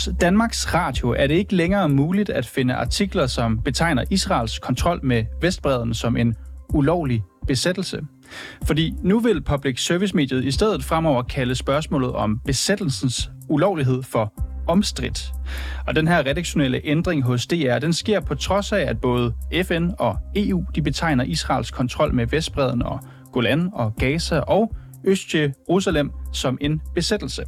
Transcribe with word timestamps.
Hos 0.00 0.08
Danmarks 0.20 0.74
Radio 0.74 1.14
er 1.18 1.26
det 1.26 1.34
ikke 1.34 1.54
længere 1.54 1.88
muligt 1.88 2.30
at 2.30 2.46
finde 2.46 2.74
artikler, 2.74 3.26
som 3.26 3.62
betegner 3.62 4.04
Israels 4.10 4.58
kontrol 4.58 5.00
med 5.02 5.24
Vestbreden 5.40 5.94
som 5.94 6.16
en 6.16 6.34
ulovlig 6.74 7.22
besættelse. 7.46 8.00
Fordi 8.66 8.94
nu 9.02 9.20
vil 9.20 9.42
public 9.42 9.84
service-mediet 9.84 10.44
i 10.44 10.50
stedet 10.50 10.84
fremover 10.84 11.22
kalde 11.22 11.54
spørgsmålet 11.54 12.12
om 12.12 12.40
besættelsens 12.46 13.30
ulovlighed 13.48 14.02
for 14.02 14.32
omstridt. 14.68 15.32
Og 15.86 15.96
den 15.96 16.08
her 16.08 16.18
redaktionelle 16.18 16.80
ændring 16.84 17.22
hos 17.22 17.46
DR, 17.46 17.78
den 17.78 17.92
sker 17.92 18.20
på 18.20 18.34
trods 18.34 18.72
af, 18.72 18.80
at 18.80 19.00
både 19.00 19.34
FN 19.64 19.90
og 19.98 20.16
EU 20.36 20.64
de 20.74 20.82
betegner 20.82 21.24
Israels 21.24 21.70
kontrol 21.70 22.14
med 22.14 22.26
Vestbreden 22.26 22.82
og 22.82 23.00
Golan 23.32 23.70
og 23.72 23.94
Gaza 23.96 24.38
og 24.38 24.74
Østje 25.04 25.54
Jerusalem 25.68 26.10
som 26.32 26.58
en 26.60 26.80
besættelse. 26.94 27.44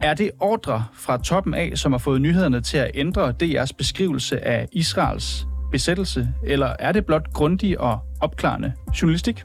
Er 0.00 0.14
det 0.14 0.30
ordre 0.40 0.84
fra 0.92 1.18
toppen 1.18 1.54
af, 1.54 1.72
som 1.74 1.92
har 1.92 1.98
fået 1.98 2.20
nyhederne 2.20 2.60
til 2.60 2.78
at 2.78 2.90
ændre 2.94 3.34
DR's 3.42 3.70
beskrivelse 3.78 4.44
af 4.44 4.68
Israels 4.72 5.46
besættelse, 5.72 6.28
eller 6.44 6.76
er 6.78 6.92
det 6.92 7.06
blot 7.06 7.32
grundig 7.32 7.80
og 7.80 7.98
opklarende 8.20 8.72
journalistik? 9.02 9.44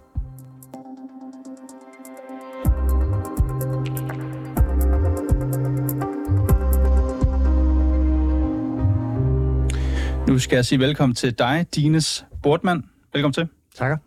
Nu 10.28 10.40
skal 10.40 10.56
jeg 10.56 10.66
sige 10.66 10.80
velkommen 10.80 11.16
til 11.16 11.40
dig, 11.40 11.66
Dines 11.76 12.26
Bortmann. 12.44 12.84
Velkommen 13.14 13.34
til. 13.34 13.48
Takker. 13.76 13.98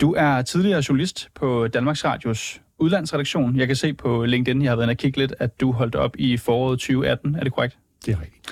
Du 0.00 0.14
er 0.14 0.42
tidligere 0.42 0.82
journalist 0.88 1.28
på 1.34 1.68
Danmarks 1.68 2.04
Radios 2.04 2.60
udlandsredaktion. 2.78 3.56
Jeg 3.56 3.66
kan 3.66 3.76
se 3.76 3.94
på 3.94 4.24
LinkedIn, 4.24 4.62
jeg 4.62 4.70
har 4.70 4.76
været 4.76 4.86
inde 4.86 4.92
og 4.92 4.96
kigge 4.96 5.18
lidt, 5.18 5.34
at 5.38 5.60
du 5.60 5.72
holdt 5.72 5.94
op 5.94 6.16
i 6.18 6.36
foråret 6.36 6.78
2018. 6.78 7.34
Er 7.34 7.44
det 7.44 7.52
korrekt? 7.52 7.78
Det 8.06 8.14
er 8.14 8.20
rigtigt. 8.20 8.50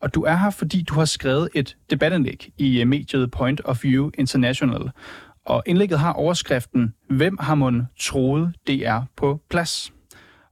Og 0.00 0.14
du 0.14 0.22
er 0.22 0.36
her, 0.36 0.50
fordi 0.50 0.82
du 0.82 0.94
har 0.94 1.04
skrevet 1.04 1.48
et 1.54 1.76
debatindlæg 1.90 2.52
i 2.58 2.84
mediet 2.84 3.30
Point 3.30 3.60
of 3.64 3.84
View 3.84 4.10
International. 4.18 4.90
Og 5.46 5.62
indlægget 5.66 5.98
har 5.98 6.12
overskriften, 6.12 6.94
Hvem 7.10 7.38
har 7.40 7.54
man 7.54 7.86
troet, 8.00 8.52
det 8.66 8.86
er 8.86 9.02
på 9.16 9.40
plads? 9.50 9.92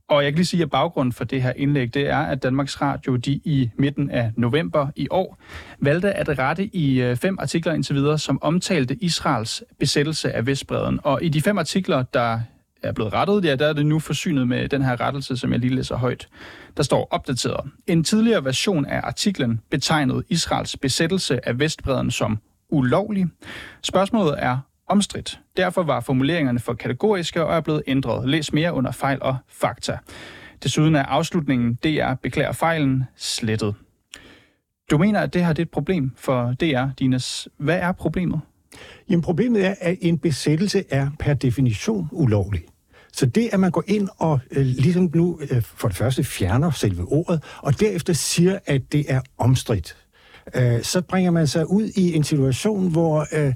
Og 0.09 0.25
jeg 0.25 0.33
kan 0.33 0.37
lige 0.37 0.47
sige, 0.47 0.63
at 0.63 0.71
baggrunden 0.71 1.13
for 1.13 1.25
det 1.25 1.43
her 1.43 1.53
indlæg, 1.57 1.95
det 1.95 2.09
er, 2.09 2.19
at 2.19 2.43
Danmarks 2.43 2.83
Radio 2.83 3.17
de 3.17 3.33
i 3.33 3.71
midten 3.77 4.11
af 4.11 4.33
november 4.37 4.89
i 4.97 5.09
år 5.11 5.39
valgte 5.81 6.13
at 6.13 6.39
rette 6.39 6.77
i 6.77 7.03
øh, 7.03 7.17
fem 7.17 7.37
artikler 7.41 7.73
indtil 7.73 7.97
videre, 7.97 8.19
som 8.19 8.43
omtalte 8.43 9.05
Israels 9.05 9.65
besættelse 9.81 10.33
af 10.33 10.47
Vestbreden. 10.47 11.01
Og 11.03 11.23
i 11.23 11.29
de 11.29 11.43
fem 11.43 11.59
artikler, 11.59 12.03
der 12.03 12.41
er 12.83 12.93
blevet 12.93 13.13
rettet, 13.13 13.45
ja, 13.45 13.57
der 13.57 13.67
er 13.67 13.73
det 13.73 13.87
nu 13.87 13.99
forsynet 13.99 14.49
med 14.49 14.69
den 14.69 14.83
her 14.83 15.01
rettelse, 15.01 15.37
som 15.37 15.53
jeg 15.53 15.61
lige 15.61 15.75
læser 15.75 15.97
højt. 15.97 16.29
Der 16.77 16.83
står 16.83 17.09
opdateret. 17.11 17.71
En 17.87 18.05
tidligere 18.05 18.45
version 18.45 18.87
af 18.87 19.01
artiklen 19.05 19.61
betegnede 19.71 20.23
Israels 20.29 20.77
besættelse 20.77 21.49
af 21.49 21.59
Vestbreden 21.59 22.11
som 22.11 22.39
ulovlig. 22.71 23.27
Spørgsmålet 23.83 24.35
er 24.39 24.59
omstridt. 24.87 25.41
Derfor 25.57 25.83
var 25.83 26.01
formuleringerne 26.01 26.61
for 26.61 26.75
kategoriske 26.75 27.45
og 27.45 27.57
er 27.57 27.61
blevet 27.61 27.83
ændret. 27.87 28.29
Læs 28.29 28.53
mere 28.53 28.73
under 28.73 28.91
fejl 28.93 29.19
og 29.23 29.37
fakta. 29.49 29.99
Desuden 30.63 30.95
er 30.95 31.03
afslutningen 31.03 31.75
DR 31.75 32.15
beklager 32.15 32.53
fejlen 32.53 33.05
slettet. 33.17 33.75
Du 34.91 34.99
mener, 34.99 35.21
at 35.21 35.35
det 35.35 35.45
her 35.45 35.53
det 35.53 35.63
er 35.63 35.67
et 35.67 35.71
problem 35.71 36.13
for 36.17 36.55
DR, 36.61 36.87
Dines. 36.99 37.49
Hvad 37.57 37.79
er 37.79 37.93
problemet? 37.93 38.41
Jamen 39.11 39.23
problemet 39.23 39.67
er, 39.67 39.75
at 39.81 39.99
en 40.01 40.19
besættelse 40.19 40.85
er 40.91 41.09
per 41.19 41.35
definition 41.35 42.09
ulovlig. 42.13 42.63
Så 43.13 43.27
det, 43.27 43.49
at 43.53 43.61
man 43.61 43.71
går 43.71 43.85
ind 43.87 44.09
og 44.19 44.41
øh, 44.51 44.67
ligesom 44.67 45.11
nu 45.15 45.39
øh, 45.51 45.63
for 45.63 45.89
det 45.89 45.97
første 45.97 46.25
fjerner 46.25 46.71
selve 46.71 47.05
ordet, 47.05 47.43
og 47.59 47.81
derefter 47.81 48.13
siger, 48.13 48.59
at 48.67 48.83
det 48.93 49.05
er 49.09 49.21
omstridt, 49.39 49.97
øh, 50.55 50.83
så 50.83 51.01
bringer 51.01 51.31
man 51.31 51.47
sig 51.47 51.71
ud 51.71 51.89
i 51.97 52.15
en 52.15 52.25
situation, 52.25 52.91
hvor... 52.91 53.27
Øh, 53.33 53.55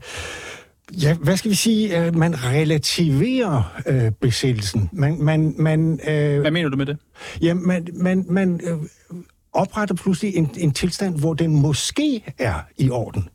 Ja, 1.02 1.14
hvad 1.14 1.36
skal 1.36 1.50
vi 1.50 1.54
sige? 1.54 2.06
Øh, 2.06 2.16
man 2.16 2.44
relativerer 2.44 3.80
øh, 3.86 4.12
besættelsen. 4.20 4.88
Man, 4.92 5.22
man, 5.22 5.54
man, 5.58 6.00
øh, 6.08 6.40
hvad 6.40 6.50
mener 6.50 6.68
du 6.68 6.76
med 6.76 6.86
det? 6.86 6.98
Ja, 7.42 7.54
man, 7.54 7.86
man, 7.94 8.24
man 8.28 8.60
øh, 8.64 8.76
opretter 9.52 9.94
pludselig 9.94 10.36
en, 10.36 10.50
en 10.56 10.70
tilstand, 10.70 11.18
hvor 11.18 11.34
den 11.34 11.60
måske 11.60 12.34
er 12.38 12.54
i 12.78 12.90
orden. 12.90 13.28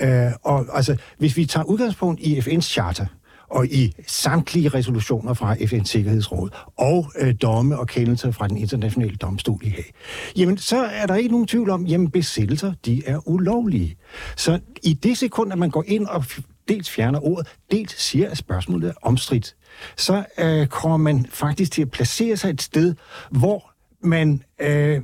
Øh, 0.00 0.32
og 0.42 0.66
altså, 0.72 0.96
hvis 1.18 1.36
vi 1.36 1.46
tager 1.46 1.64
udgangspunkt 1.64 2.20
i 2.20 2.38
FN's 2.38 2.60
charter, 2.60 3.06
og 3.50 3.66
i 3.66 3.92
samtlige 4.06 4.68
resolutioner 4.68 5.34
fra 5.34 5.54
FN's 5.54 5.84
Sikkerhedsråd 5.84 6.50
og 6.76 7.12
øh, 7.18 7.34
domme 7.42 7.78
og 7.78 7.88
kendelser 7.88 8.30
fra 8.30 8.48
den 8.48 8.56
internationale 8.56 9.16
domstol 9.16 9.60
i 9.62 9.68
Haag, 9.68 9.92
jamen 10.36 10.58
så 10.58 10.84
er 10.84 11.06
der 11.06 11.14
ikke 11.14 11.30
nogen 11.30 11.46
tvivl 11.46 11.70
om, 11.70 11.86
jamen 11.86 12.10
besættelser, 12.10 12.72
de 12.84 13.02
er 13.06 13.28
ulovlige. 13.28 13.96
Så 14.36 14.60
i 14.82 14.94
det 14.94 15.18
sekund, 15.18 15.52
at 15.52 15.58
man 15.58 15.70
går 15.70 15.84
ind 15.86 16.06
og 16.06 16.24
dels 16.68 16.90
fjerner 16.90 17.20
ordet, 17.20 17.46
dels 17.70 18.02
siger, 18.02 18.30
at 18.30 18.36
spørgsmålet 18.36 18.88
er 18.88 18.94
omstridt, 19.02 19.56
så 19.96 20.24
øh, 20.38 20.66
kommer 20.66 20.96
man 20.96 21.26
faktisk 21.30 21.72
til 21.72 21.82
at 21.82 21.90
placere 21.90 22.36
sig 22.36 22.50
et 22.50 22.62
sted, 22.62 22.94
hvor 23.30 23.70
man 24.02 24.42
øh, 24.60 25.00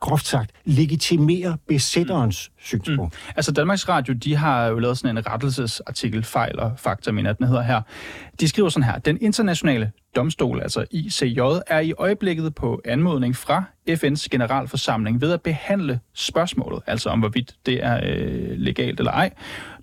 groft 0.00 0.26
sagt, 0.26 0.50
legitimere 0.64 1.56
besætterens 1.68 2.48
mm. 2.48 2.62
synspunkt. 2.62 3.14
Mm. 3.14 3.32
Altså 3.36 3.52
Danmarks 3.52 3.88
Radio, 3.88 4.14
de 4.14 4.36
har 4.36 4.66
jo 4.66 4.78
lavet 4.78 4.98
sådan 4.98 5.16
en 5.16 5.26
rettelsesartikel, 5.26 6.24
fejl 6.24 6.58
og 6.58 6.72
fakta, 6.76 7.12
mener 7.12 7.32
den 7.32 7.46
hedder 7.46 7.62
her. 7.62 7.82
De 8.40 8.48
skriver 8.48 8.68
sådan 8.68 8.84
her, 8.84 8.98
den 8.98 9.18
internationale 9.20 9.92
domstol, 10.16 10.60
altså 10.60 10.84
ICJ, 10.90 11.40
er 11.66 11.80
i 11.80 11.92
øjeblikket 11.92 12.54
på 12.54 12.80
anmodning 12.84 13.36
fra 13.36 13.64
FN's 13.90 14.26
generalforsamling 14.30 15.20
ved 15.20 15.32
at 15.32 15.42
behandle 15.42 16.00
spørgsmålet, 16.14 16.82
altså 16.86 17.10
om 17.10 17.18
hvorvidt 17.18 17.54
det 17.66 17.84
er 17.84 18.00
øh, 18.02 18.58
legalt 18.58 19.00
eller 19.00 19.12
ej. 19.12 19.30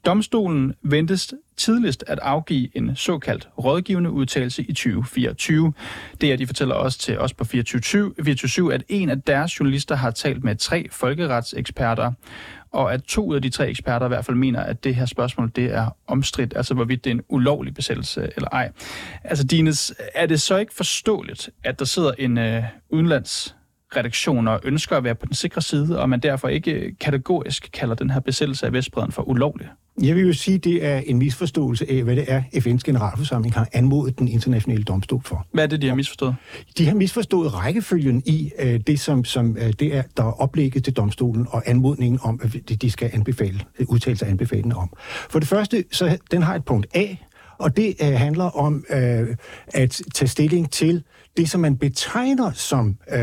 Domstolen 0.05 0.73
ventes 0.81 1.34
tidligst 1.57 2.03
at 2.07 2.19
afgive 2.22 2.78
en 2.78 2.95
såkaldt 2.95 3.50
rådgivende 3.57 4.12
udtalelse 4.12 4.62
i 4.62 4.73
2024. 4.73 5.73
Det 6.22 6.31
er, 6.31 6.38
de 6.38 6.47
fortæller 6.47 6.75
også 6.75 7.00
til 7.00 7.19
os 7.19 7.34
på 7.34 7.44
24 7.44 8.73
at 8.73 8.84
en 8.90 9.09
af 9.09 9.22
deres 9.22 9.59
journalister 9.59 9.96
har 9.96 10.12
talt 10.12 10.44
med 10.44 10.56
tre 10.56 10.88
folkeretseksperter, 10.91 12.12
og 12.72 12.94
at 12.94 13.03
to 13.03 13.25
ud 13.25 13.35
af 13.35 13.41
de 13.41 13.50
tre 13.50 13.69
eksperter 13.69 14.06
i 14.06 14.07
hvert 14.07 14.25
fald 14.25 14.38
mener, 14.38 14.63
at 14.63 14.84
det 14.84 14.96
her 14.96 15.06
spørgsmål 15.06 15.51
det 15.56 15.66
er 15.66 15.96
omstridt, 16.07 16.53
altså 16.56 16.73
hvorvidt 16.73 17.03
det 17.03 17.09
er 17.09 17.16
en 17.16 17.23
ulovlig 17.29 17.73
besættelse 17.73 18.29
eller 18.35 18.50
ej. 18.50 18.72
Altså 19.23 19.44
Dines, 19.44 19.94
er 20.16 20.25
det 20.25 20.41
så 20.41 20.57
ikke 20.57 20.73
forståeligt, 20.73 21.50
at 21.63 21.79
der 21.79 21.85
sidder 21.85 22.12
en 22.17 22.38
øh, 22.38 22.63
udenlands 22.90 23.56
redaktioner 23.96 24.59
ønsker 24.63 24.97
at 24.97 25.03
være 25.03 25.16
på 25.16 25.25
den 25.25 25.34
sikre 25.34 25.62
side, 25.62 26.00
og 26.00 26.09
man 26.09 26.19
derfor 26.19 26.47
ikke 26.47 26.96
kategorisk 27.00 27.69
kalder 27.73 27.96
den 27.96 28.09
her 28.09 28.19
besættelse 28.19 28.66
af 28.66 28.73
Vestbreden 28.73 29.12
for 29.12 29.22
ulovlig? 29.22 29.67
Jeg 30.02 30.16
vil 30.16 30.25
jo 30.28 30.34
sige, 30.34 30.56
at 30.56 30.63
det 30.63 30.85
er 30.85 30.97
en 30.97 31.18
misforståelse 31.18 31.91
af, 31.91 32.03
hvad 32.03 32.16
det 32.16 32.25
er, 32.28 32.41
FN's 32.41 32.81
generalforsamling 32.85 33.53
har 33.53 33.68
anmodet 33.74 34.19
den 34.19 34.28
internationale 34.28 34.84
domstol 34.84 35.22
for. 35.25 35.47
Hvad 35.52 35.63
er 35.63 35.68
det, 35.68 35.81
de 35.81 35.88
har 35.88 35.96
misforstået? 35.96 36.35
De 36.78 36.85
har 36.85 36.96
misforstået 36.96 37.53
rækkefølgen 37.53 38.24
i 38.25 38.52
uh, 38.63 38.75
det, 38.88 39.00
som, 39.00 39.25
som 39.25 39.50
uh, 39.50 39.69
det 39.80 39.96
er, 39.96 40.03
der 40.18 40.24
er 40.24 40.41
oplægget 40.41 40.84
til 40.84 40.94
domstolen, 40.94 41.47
og 41.50 41.63
anmodningen 41.66 42.19
om, 42.24 42.40
at 42.44 42.81
de 42.81 42.91
skal 42.91 43.09
anbefale, 43.13 43.59
uh, 43.80 43.85
udtale 43.90 44.18
sig 44.18 44.28
anbefalende 44.30 44.75
om. 44.75 44.94
For 45.30 45.40
det 45.40 45.47
første, 45.47 45.84
så 45.91 46.18
den 46.31 46.44
har 46.44 46.56
et 46.56 46.66
punkt 46.66 46.88
A, 46.94 47.06
og 47.58 47.78
det 47.78 47.96
uh, 48.02 48.08
handler 48.08 48.46
om 48.46 48.85
uh, 48.90 48.97
at 49.68 50.02
tage 50.14 50.29
stilling 50.29 50.72
til 50.72 51.03
det, 51.38 51.50
som 51.50 51.61
man 51.61 51.78
betegner 51.78 52.52
som 52.52 52.97
uh, 53.14 53.17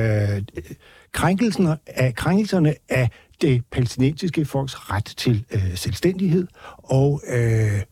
krænkelserne 1.12 1.76
af, 1.86 2.14
krænkelserne 2.14 2.74
af 2.88 3.10
det 3.40 3.64
palæstinensiske 3.72 4.44
folks 4.44 4.90
ret 4.90 5.04
til 5.04 5.44
øh, 5.50 5.76
selvstændighed, 5.76 6.46
og 6.78 7.22
øh, 7.28 7.82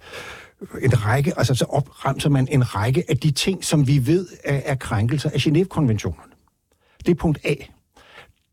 en 0.82 1.04
række, 1.04 1.38
altså 1.38 1.54
så 1.54 1.64
opremser 1.64 2.30
man 2.30 2.48
en 2.50 2.74
række 2.74 3.04
af 3.08 3.16
de 3.16 3.30
ting, 3.30 3.64
som 3.64 3.86
vi 3.86 4.06
ved 4.06 4.26
er, 4.44 4.60
er 4.64 4.74
krænkelser 4.74 5.30
af 5.30 5.36
Genève-konventionerne. 5.36 6.32
Det 7.06 7.10
er 7.10 7.14
punkt 7.14 7.38
A. 7.44 7.54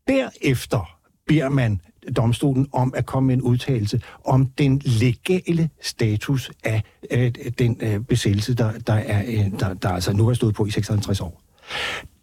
Derefter 0.08 1.00
beder 1.26 1.48
man 1.48 1.80
domstolen 2.16 2.68
om 2.72 2.94
at 2.96 3.06
komme 3.06 3.26
med 3.26 3.34
en 3.34 3.42
udtalelse 3.42 4.02
om 4.24 4.46
den 4.46 4.82
legale 4.84 5.70
status 5.80 6.50
af 6.64 6.82
øh, 7.10 7.32
den 7.58 7.76
øh, 7.80 8.00
besættelse, 8.00 8.54
der, 8.54 8.78
der, 8.78 8.94
er, 8.94 9.22
øh, 9.26 9.60
der, 9.60 9.74
der 9.74 9.88
altså 9.88 10.12
nu 10.12 10.26
har 10.26 10.34
stået 10.34 10.54
på 10.54 10.66
i 10.66 10.70
56 10.70 11.20
år. 11.20 11.42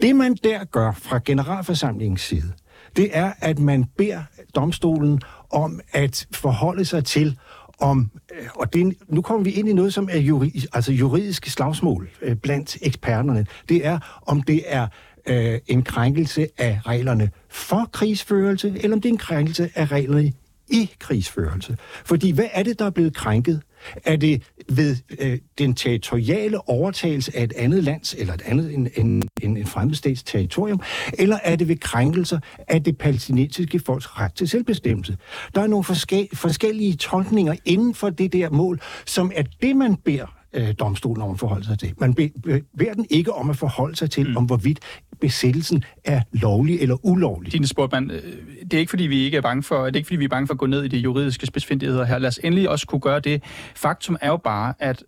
Det 0.02 0.16
man 0.16 0.36
der 0.44 0.64
gør 0.64 0.92
fra 0.92 1.20
generalforsamlingens 1.26 2.22
side, 2.22 2.54
det 2.98 3.10
er, 3.18 3.34
at 3.40 3.60
man 3.60 3.86
beder 3.98 4.22
domstolen 4.56 5.22
om 5.50 5.80
at 5.94 6.28
forholde 6.32 6.86
sig 6.86 7.06
til, 7.06 7.38
om, 7.80 8.12
øh, 8.32 8.48
og 8.56 8.74
det, 8.74 8.98
nu 9.08 9.22
kommer 9.22 9.44
vi 9.44 9.52
ind 9.52 9.70
i 9.70 9.74
noget, 9.74 9.94
som 9.94 10.10
er 10.12 10.20
juri, 10.20 10.64
altså 10.74 10.92
juridisk 10.92 11.46
slagsmål 11.46 12.10
øh, 12.22 12.36
blandt 12.36 12.78
eksperterne. 12.82 13.46
Det 13.70 13.86
er, 13.86 14.22
om 14.26 14.42
det 14.42 14.64
er 14.66 14.88
øh, 15.28 15.60
en 15.68 15.84
krænkelse 15.84 16.48
af 16.58 16.80
reglerne 16.86 17.30
for 17.50 17.90
krigsførelse, 17.92 18.74
eller 18.76 18.96
om 18.96 19.02
det 19.02 19.10
er 19.10 19.14
en 19.14 19.18
krænkelse 19.18 19.70
af 19.76 19.92
reglerne 19.92 20.34
i 20.70 20.90
krigsførelse. 21.00 21.78
Fordi 22.06 22.32
hvad 22.32 22.48
er 22.54 22.64
det, 22.64 22.80
der 22.80 22.86
er 22.86 22.90
blevet 22.90 23.16
krænket? 23.16 23.62
Er 24.06 24.16
det 24.16 24.44
ved 24.70 24.96
øh, 25.20 25.40
den 25.58 25.74
territoriale 25.74 26.70
overtagelse 26.70 27.38
af 27.38 27.44
et 27.44 27.54
andet 27.54 27.84
lands, 27.84 28.14
eller 28.14 28.34
et 28.34 28.42
andet 28.46 28.74
en, 28.74 28.90
en, 28.96 29.24
en, 29.42 29.58
en 29.58 29.66
fremmedstats 29.66 30.24
territorium, 30.24 30.82
eller 31.20 31.40
er 31.44 31.56
det 31.56 31.68
ved 31.68 31.76
krænkelser 31.76 32.40
af 32.68 32.84
det 32.84 32.98
palæstinensiske 32.98 33.80
folks 33.80 34.20
ret 34.20 34.34
til 34.34 34.50
selvbestemmelse? 34.50 35.18
Der 35.56 35.62
er 35.62 35.68
nogle 35.68 35.84
forske, 35.84 36.30
forskellige 36.34 36.96
tolkninger 36.96 37.56
inden 37.66 37.94
for 37.94 38.10
det 38.10 38.34
der 38.34 38.50
mål, 38.50 38.82
som 39.06 39.32
er 39.36 39.44
det, 39.62 39.76
man 39.76 39.96
beder 39.96 40.38
øh, 40.54 40.74
domstolen 40.80 41.24
om 41.24 41.32
at 41.32 41.40
forholde 41.40 41.66
sig 41.66 41.80
til. 41.80 41.94
Man 41.98 42.14
beder 42.14 42.94
den 42.94 43.06
ikke 43.10 43.34
om 43.34 43.50
at 43.50 43.58
forholde 43.58 43.96
sig 43.96 44.10
til, 44.12 44.30
mm. 44.30 44.38
om 44.38 44.46
hvorvidt 44.46 44.80
besættelsen 45.22 45.84
er 46.06 46.22
lovlig 46.32 46.80
eller 46.82 47.06
ulovlig. 47.06 47.54
Dine 47.54 47.68
Sportmann, 47.68 48.12
øh, 48.12 48.22
det 48.62 48.74
er 48.74 48.80
ikke 48.80 48.90
fordi, 48.90 49.04
vi 49.04 49.20
ikke 49.20 49.38
er 49.38 49.42
bange 49.42 49.64
for, 49.64 49.86
det 49.86 49.96
er 49.96 49.98
ikke 49.98 50.08
fordi, 50.08 50.18
vi 50.18 50.26
er 50.26 50.30
bange 50.30 50.48
for 50.48 50.54
at 50.54 50.58
gå 50.58 50.66
ned 50.66 50.84
i 50.84 50.88
de 50.88 50.98
juridiske 50.98 51.46
spidsfindigheder 51.46 52.06
her. 52.06 52.18
Lad 52.18 52.28
os 52.28 52.40
endelig 52.44 52.70
også 52.70 52.88
kunne 52.88 53.02
gøre 53.02 53.20
det. 53.20 53.44
Faktum 53.76 54.18
er 54.22 54.28
jo 54.28 54.38
bare, 54.38 54.74
at 54.80 55.04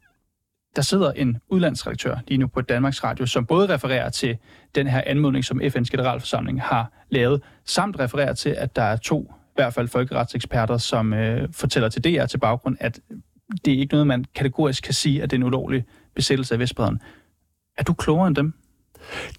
der 0.75 0.81
sidder 0.81 1.11
en 1.11 1.38
udlandsredaktør 1.50 2.15
lige 2.27 2.38
nu 2.38 2.47
på 2.47 2.61
Danmarks 2.61 3.03
Radio, 3.03 3.25
som 3.25 3.45
både 3.45 3.73
refererer 3.73 4.09
til 4.09 4.38
den 4.75 4.88
her 4.88 5.01
anmodning, 5.06 5.45
som 5.45 5.61
FN's 5.61 5.89
generalforsamling 5.91 6.61
har 6.61 6.91
lavet, 7.09 7.41
samt 7.65 8.00
refererer 8.00 8.33
til, 8.33 8.50
at 8.50 8.75
der 8.75 8.81
er 8.81 8.95
to 8.95 9.33
i 9.39 9.51
hvert 9.56 9.73
fald 9.73 9.88
folkeretseksperter, 9.88 10.77
som 10.77 11.13
øh, 11.13 11.50
fortæller 11.51 11.89
til 11.89 12.03
DR 12.03 12.25
til 12.25 12.38
baggrund, 12.38 12.77
at 12.79 13.00
det 13.65 13.73
er 13.73 13.79
ikke 13.79 13.94
noget, 13.94 14.07
man 14.07 14.25
kategorisk 14.35 14.83
kan 14.83 14.94
sige, 14.94 15.23
at 15.23 15.31
det 15.31 15.38
er 15.38 15.39
en 15.39 15.44
ulovlig 15.44 15.85
besættelse 16.15 16.53
af 16.53 16.59
Vestbredden. 16.59 17.00
Er 17.77 17.83
du 17.83 17.94
klogere 17.94 18.27
end 18.27 18.35
dem? 18.35 18.53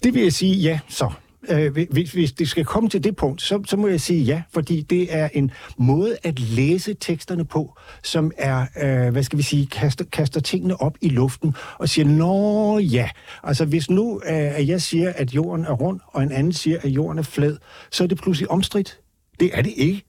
Det 0.03 0.13
vil 0.13 0.23
jeg 0.23 0.33
sige 0.33 0.55
ja, 0.55 0.79
så. 0.89 1.11
Øh, 1.49 1.77
hvis, 1.91 2.11
hvis 2.11 2.31
det 2.31 2.49
skal 2.49 2.65
komme 2.65 2.89
til 2.89 3.03
det 3.03 3.15
punkt, 3.15 3.41
så, 3.41 3.61
så 3.65 3.77
må 3.77 3.87
jeg 3.87 4.01
sige 4.01 4.23
ja, 4.23 4.43
fordi 4.53 4.81
det 4.81 5.15
er 5.15 5.29
en 5.33 5.51
måde 5.77 6.17
at 6.23 6.39
læse 6.39 6.93
teksterne 6.93 7.45
på, 7.45 7.77
som 8.03 8.31
er, 8.37 8.65
øh, 8.81 9.11
hvad 9.11 9.23
skal 9.23 9.37
vi 9.37 9.43
sige, 9.43 9.67
kaster, 9.67 10.05
kaster 10.05 10.39
tingene 10.39 10.81
op 10.81 10.97
i 11.01 11.09
luften 11.09 11.55
og 11.79 11.89
siger, 11.89 12.05
nå 12.05 12.77
ja, 12.79 13.09
altså 13.43 13.65
hvis 13.65 13.89
nu 13.89 14.21
øh, 14.25 14.57
at 14.57 14.67
jeg 14.67 14.81
siger, 14.81 15.13
at 15.15 15.35
jorden 15.35 15.65
er 15.65 15.73
rund, 15.73 15.99
og 16.07 16.23
en 16.23 16.31
anden 16.31 16.53
siger, 16.53 16.77
at 16.83 16.89
jorden 16.89 17.19
er 17.19 17.23
flad, 17.23 17.57
så 17.91 18.03
er 18.03 18.07
det 18.07 18.17
pludselig 18.17 18.51
omstridt. 18.51 18.99
Det 19.39 19.49
er 19.53 19.61
det 19.61 19.73
ikke. 19.75 20.03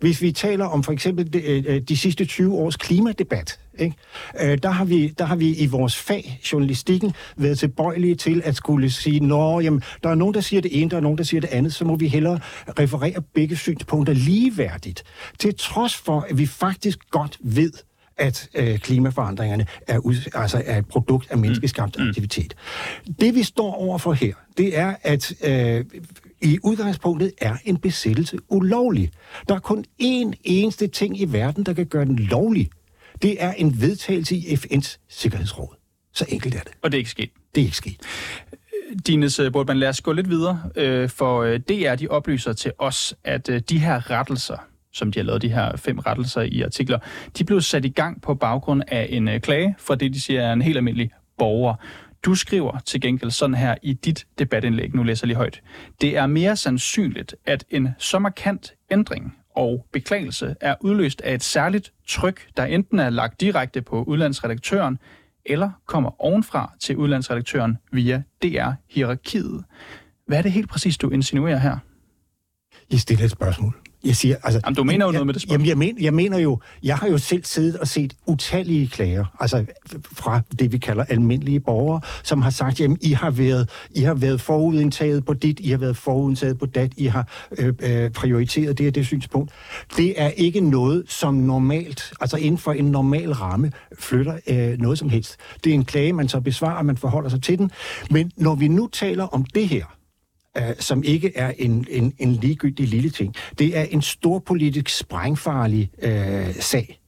Hvis 0.00 0.22
vi 0.22 0.32
taler 0.32 0.64
om 0.64 0.82
for 0.82 0.92
eksempel 0.92 1.32
de, 1.32 1.42
øh, 1.42 1.64
øh, 1.66 1.80
de 1.80 1.96
sidste 1.96 2.24
20 2.24 2.54
års 2.54 2.76
klimadebat, 2.76 3.60
ikke? 3.78 3.96
Øh, 4.40 4.58
der, 4.62 4.70
har 4.70 4.84
vi, 4.84 5.08
der 5.08 5.24
har 5.24 5.36
vi 5.36 5.54
i 5.54 5.66
vores 5.66 5.96
fag, 5.96 6.40
journalistikken, 6.52 7.12
været 7.36 7.58
tilbøjelige 7.58 8.14
til 8.14 8.42
at 8.44 8.56
skulle 8.56 8.90
sige, 8.90 9.20
nå, 9.20 9.60
jamen, 9.60 9.82
der 10.02 10.08
er 10.08 10.14
nogen, 10.14 10.34
der 10.34 10.40
siger 10.40 10.60
det 10.60 10.80
ene, 10.80 10.90
der 10.90 10.96
er 10.96 11.00
nogen, 11.00 11.18
der 11.18 11.24
siger 11.24 11.40
det 11.40 11.50
andet, 11.50 11.74
så 11.74 11.84
må 11.84 11.96
vi 11.96 12.08
hellere 12.08 12.38
referere 12.78 13.22
begge 13.34 13.56
synspunkter 13.56 14.12
ligeværdigt. 14.12 15.04
Til 15.38 15.54
trods 15.58 15.94
for, 15.94 16.26
at 16.30 16.38
vi 16.38 16.46
faktisk 16.46 16.98
godt 17.10 17.38
ved, 17.40 17.72
at 18.16 18.48
øh, 18.54 18.78
klimaforandringerne 18.78 19.66
er, 19.86 19.98
ud, 19.98 20.30
altså 20.34 20.62
er 20.66 20.78
et 20.78 20.86
produkt 20.86 21.30
af 21.30 21.38
menneskeskabt 21.38 21.98
mm. 21.98 22.08
aktivitet. 22.08 22.54
Det 23.20 23.34
vi 23.34 23.42
står 23.42 23.74
overfor 23.74 24.12
her, 24.12 24.34
det 24.56 24.78
er, 24.78 24.94
at 25.02 25.32
øh, 25.44 25.84
i 26.44 26.58
udgangspunktet 26.62 27.32
er 27.40 27.56
en 27.64 27.76
besættelse 27.76 28.38
ulovlig. 28.48 29.10
Der 29.48 29.54
er 29.54 29.58
kun 29.58 29.84
én 30.02 30.32
eneste 30.44 30.86
ting 30.86 31.20
i 31.20 31.24
verden, 31.24 31.66
der 31.66 31.72
kan 31.72 31.86
gøre 31.86 32.04
den 32.04 32.16
lovlig. 32.18 32.70
Det 33.22 33.42
er 33.42 33.52
en 33.52 33.80
vedtagelse 33.80 34.36
i 34.36 34.54
FN's 34.54 34.96
Sikkerhedsråd. 35.08 35.76
Så 36.12 36.26
enkelt 36.28 36.54
er 36.54 36.60
det. 36.60 36.72
Og 36.82 36.92
det 36.92 36.96
er 36.96 36.98
ikke 36.98 37.10
sket? 37.10 37.30
Det 37.54 37.60
er 37.60 37.64
ikke 37.64 37.76
sket. 37.76 37.96
Dines 39.06 39.38
øh, 39.38 39.52
Bordman, 39.52 39.76
lad 39.76 39.88
os 39.88 40.00
gå 40.00 40.12
lidt 40.12 40.28
videre, 40.28 40.62
øh, 40.76 41.08
for 41.08 41.42
øh, 41.42 41.60
DR 41.60 41.94
de 41.94 42.08
oplyser 42.08 42.52
til 42.52 42.72
os, 42.78 43.14
at 43.24 43.50
de 43.68 43.78
her 43.78 44.10
rettelser, 44.10 44.56
som 44.92 45.12
de 45.12 45.18
har 45.18 45.24
lavet, 45.24 45.42
de 45.42 45.48
her 45.48 45.76
fem 45.76 45.98
rettelser 45.98 46.40
i 46.40 46.62
artikler, 46.62 46.98
de 47.38 47.44
blev 47.44 47.60
sat 47.60 47.84
i 47.84 47.88
gang 47.88 48.22
på 48.22 48.34
baggrund 48.34 48.82
af 48.88 49.06
en 49.10 49.40
klage 49.40 49.74
fra 49.78 49.94
det, 49.94 50.14
de 50.14 50.20
siger 50.20 50.42
er 50.42 50.52
en 50.52 50.62
helt 50.62 50.76
almindelig 50.76 51.10
borger. 51.38 51.74
Du 52.24 52.34
skriver 52.34 52.78
til 52.78 53.00
gengæld 53.00 53.30
sådan 53.30 53.54
her 53.54 53.74
i 53.82 53.92
dit 53.92 54.26
debatindlæg, 54.38 54.94
nu 54.94 55.02
læser 55.02 55.26
jeg 55.26 55.28
lige 55.28 55.36
højt. 55.36 55.62
Det 56.00 56.16
er 56.16 56.26
mere 56.26 56.56
sandsynligt, 56.56 57.34
at 57.46 57.64
en 57.70 57.88
så 57.98 58.18
markant 58.18 58.74
ændring 58.90 59.36
og 59.56 59.86
beklagelse 59.92 60.56
er 60.60 60.74
udløst 60.80 61.20
af 61.20 61.34
et 61.34 61.42
særligt 61.42 61.92
tryk, 62.06 62.48
der 62.56 62.64
enten 62.64 62.98
er 62.98 63.10
lagt 63.10 63.40
direkte 63.40 63.82
på 63.82 64.02
udlandsredaktøren, 64.02 64.98
eller 65.46 65.70
kommer 65.86 66.22
ovenfra 66.22 66.72
til 66.80 66.96
udlandsredaktøren 66.96 67.78
via 67.92 68.22
DR-hierarkiet. 68.42 69.64
Hvad 70.26 70.38
er 70.38 70.42
det 70.42 70.52
helt 70.52 70.68
præcis, 70.68 70.98
du 70.98 71.10
insinuerer 71.10 71.58
her? 71.58 71.78
Jeg 72.92 73.00
stiller 73.00 73.24
et 73.24 73.30
spørgsmål. 73.30 73.83
Jeg 74.04 74.16
siger, 74.16 74.36
altså, 74.42 74.60
jamen, 74.64 74.74
du 74.74 74.84
mener 74.84 75.04
jo 75.04 75.10
jeg, 75.10 75.12
noget 75.12 75.26
med 75.26 75.34
det 75.34 75.42
spørgsmål. 75.42 75.66
Jamen, 75.66 75.88
jeg, 75.88 75.94
men, 75.94 76.04
jeg 76.04 76.14
mener 76.14 76.38
jo, 76.38 76.58
jeg 76.82 76.96
har 76.96 77.08
jo 77.08 77.18
selv 77.18 77.44
siddet 77.44 77.76
og 77.76 77.88
set 77.88 78.14
utallige 78.26 78.88
klager, 78.88 79.24
altså 79.40 79.64
fra 80.12 80.40
det, 80.58 80.72
vi 80.72 80.78
kalder 80.78 81.04
almindelige 81.04 81.60
borgere, 81.60 82.00
som 82.22 82.42
har 82.42 82.50
sagt, 82.50 82.80
jamen, 82.80 82.98
I 83.00 83.12
har 83.12 83.30
været, 83.30 83.70
I 83.90 84.00
har 84.00 84.14
været 84.14 84.40
forudindtaget 84.40 85.24
på 85.24 85.34
dit, 85.34 85.60
I 85.60 85.70
har 85.70 85.78
været 85.78 85.96
forudindtaget 85.96 86.58
på 86.58 86.66
dat, 86.66 86.92
I 86.96 87.06
har 87.06 87.28
øh, 87.58 87.74
øh, 87.82 88.10
prioriteret 88.10 88.78
det 88.78 88.88
og 88.88 88.94
det 88.94 89.06
synspunkt. 89.06 89.50
Det 89.96 90.14
er 90.16 90.28
ikke 90.28 90.60
noget, 90.60 91.04
som 91.08 91.34
normalt, 91.34 92.12
altså 92.20 92.36
inden 92.36 92.58
for 92.58 92.72
en 92.72 92.84
normal 92.84 93.32
ramme, 93.32 93.72
flytter 93.98 94.38
øh, 94.46 94.78
noget 94.78 94.98
som 94.98 95.08
helst. 95.08 95.36
Det 95.64 95.70
er 95.70 95.74
en 95.74 95.84
klage, 95.84 96.12
man 96.12 96.28
så 96.28 96.40
besvarer, 96.40 96.82
man 96.82 96.96
forholder 96.96 97.28
sig 97.28 97.42
til 97.42 97.58
den. 97.58 97.70
Men 98.10 98.32
når 98.36 98.54
vi 98.54 98.68
nu 98.68 98.88
taler 98.92 99.24
om 99.24 99.44
det 99.44 99.68
her, 99.68 99.84
uh, 100.58 100.64
som 100.78 101.02
ikke 101.02 101.32
er 101.36 101.52
en, 101.58 101.86
en, 101.90 102.14
en 102.18 102.32
ligegyldig 102.32 102.88
lille 102.88 103.10
ting. 103.10 103.34
Det 103.58 103.78
er 103.78 103.82
en 103.82 104.02
stor 104.02 104.38
politisk 104.38 104.88
sprængfarlig 104.88 105.90
uh, 106.02 106.54
sag. 106.60 107.00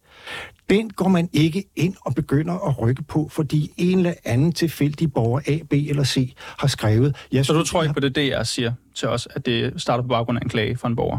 Den 0.71 0.91
går 0.91 1.09
man 1.09 1.29
ikke 1.33 1.65
ind 1.77 1.95
og 2.01 2.15
begynder 2.15 2.69
at 2.69 2.81
rykke 2.81 3.03
på, 3.03 3.29
fordi 3.29 3.73
en 3.77 3.99
eller 3.99 4.15
anden 4.25 4.53
tilfældig 4.53 5.13
borger 5.13 5.41
A, 5.47 5.59
B 5.71 5.73
eller 5.73 6.05
C 6.05 6.35
har 6.39 6.69
skrevet... 6.69 7.17
Jeg 7.33 7.47
Så 7.47 7.53
du 7.53 7.65
tror 7.65 7.83
ikke 7.83 7.95
på 7.95 8.01
det, 8.01 8.17
DR 8.17 8.43
siger 8.43 8.73
til 8.95 9.09
os, 9.09 9.29
at 9.31 9.47
det 9.47 9.81
starter 9.81 10.03
på 10.03 10.09
baggrund 10.09 10.39
af 10.39 10.43
en 10.43 10.49
klage 10.49 10.77
fra 10.77 10.89
en 10.89 10.97
borger? 10.97 11.19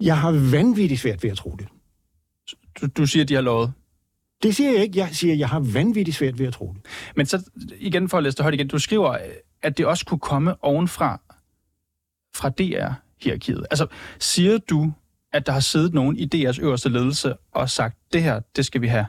Jeg 0.00 0.18
har 0.18 0.50
vanvittigt 0.50 1.00
svært 1.00 1.22
ved 1.22 1.30
at 1.30 1.36
tro 1.36 1.56
det. 1.58 1.66
Du, 2.80 2.86
du 2.86 3.06
siger, 3.06 3.22
at 3.22 3.28
de 3.28 3.34
har 3.34 3.40
lovet? 3.40 3.72
Det 4.42 4.56
siger 4.56 4.72
jeg 4.72 4.82
ikke. 4.82 4.98
Jeg 4.98 5.08
siger, 5.12 5.32
at 5.32 5.38
jeg 5.38 5.48
har 5.48 5.60
vanvittigt 5.60 6.16
svært 6.16 6.38
ved 6.38 6.46
at 6.46 6.52
tro 6.52 6.74
det. 6.74 6.82
Men 7.16 7.26
så 7.26 7.50
igen 7.78 8.08
for 8.08 8.18
at 8.18 8.24
læse 8.24 8.36
det 8.36 8.42
højt 8.42 8.54
igen. 8.54 8.68
Du 8.68 8.78
skriver, 8.78 9.16
at 9.62 9.78
det 9.78 9.86
også 9.86 10.06
kunne 10.06 10.18
komme 10.18 10.64
ovenfra 10.64 11.20
fra 12.36 12.48
DR-hierarkiet? 12.48 13.66
Altså, 13.70 13.86
siger 14.18 14.58
du, 14.58 14.92
at 15.32 15.46
der 15.46 15.52
har 15.52 15.60
siddet 15.60 15.94
nogen 15.94 16.16
i 16.16 16.28
DR's 16.34 16.62
øverste 16.62 16.88
ledelse 16.88 17.34
og 17.52 17.70
sagt, 17.70 17.96
det 18.12 18.22
her, 18.22 18.40
det 18.56 18.66
skal 18.66 18.80
vi 18.80 18.86
have 18.86 19.06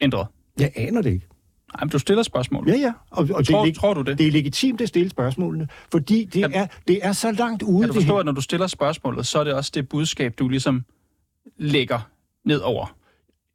ændret? 0.00 0.26
Jeg 0.60 0.72
aner 0.76 1.02
det 1.02 1.10
ikke. 1.10 1.26
Nej, 1.74 1.84
men 1.84 1.90
du 1.90 1.98
stiller 1.98 2.22
spørgsmål. 2.22 2.68
Ja, 2.68 2.76
ja. 2.76 2.92
Og, 3.10 3.28
og 3.34 3.46
tror, 3.46 3.64
det 3.64 3.70
er, 3.70 3.74
tror 3.74 3.94
du 3.94 4.02
det? 4.02 4.18
Det 4.18 4.26
er 4.26 4.30
legitimt 4.30 4.80
at 4.80 4.88
stille 4.88 5.10
spørgsmålene, 5.10 5.68
fordi 5.92 6.24
det, 6.24 6.42
kan, 6.42 6.52
er, 6.54 6.66
det 6.88 6.98
er 7.02 7.12
så 7.12 7.32
langt 7.32 7.62
ude... 7.62 7.80
Kan 7.80 7.88
du 7.88 7.94
forstå, 7.94 8.18
at 8.18 8.26
når 8.26 8.32
du 8.32 8.40
stiller 8.40 8.66
spørgsmålet, 8.66 9.26
så 9.26 9.38
er 9.38 9.44
det 9.44 9.52
også 9.52 9.70
det 9.74 9.88
budskab, 9.88 10.34
du 10.38 10.48
ligesom 10.48 10.84
lægger 11.58 12.10
ned 12.44 12.60
over 12.60 12.96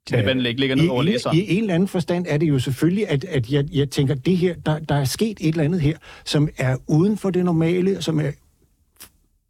dit 0.09 0.17
debatindlæg, 0.17 0.59
ligger 0.59 0.75
ned 0.75 0.87
over 0.87 1.03
læser? 1.03 1.31
I 1.31 1.57
en 1.57 1.63
eller 1.63 1.73
anden 1.73 1.87
forstand 1.87 2.25
er 2.29 2.37
det 2.37 2.49
jo 2.49 2.59
selvfølgelig, 2.59 3.09
at, 3.09 3.23
at 3.23 3.51
jeg, 3.51 3.65
jeg 3.71 3.89
tænker, 3.89 4.15
det 4.15 4.37
her, 4.37 4.55
der, 4.55 4.79
der 4.79 4.95
er 4.95 5.05
sket 5.05 5.37
et 5.41 5.47
eller 5.47 5.63
andet 5.63 5.81
her, 5.81 5.97
som 6.25 6.49
er 6.57 6.77
uden 6.87 7.17
for 7.17 7.29
det 7.29 7.45
normale, 7.45 8.01
som 8.01 8.19
er 8.19 8.31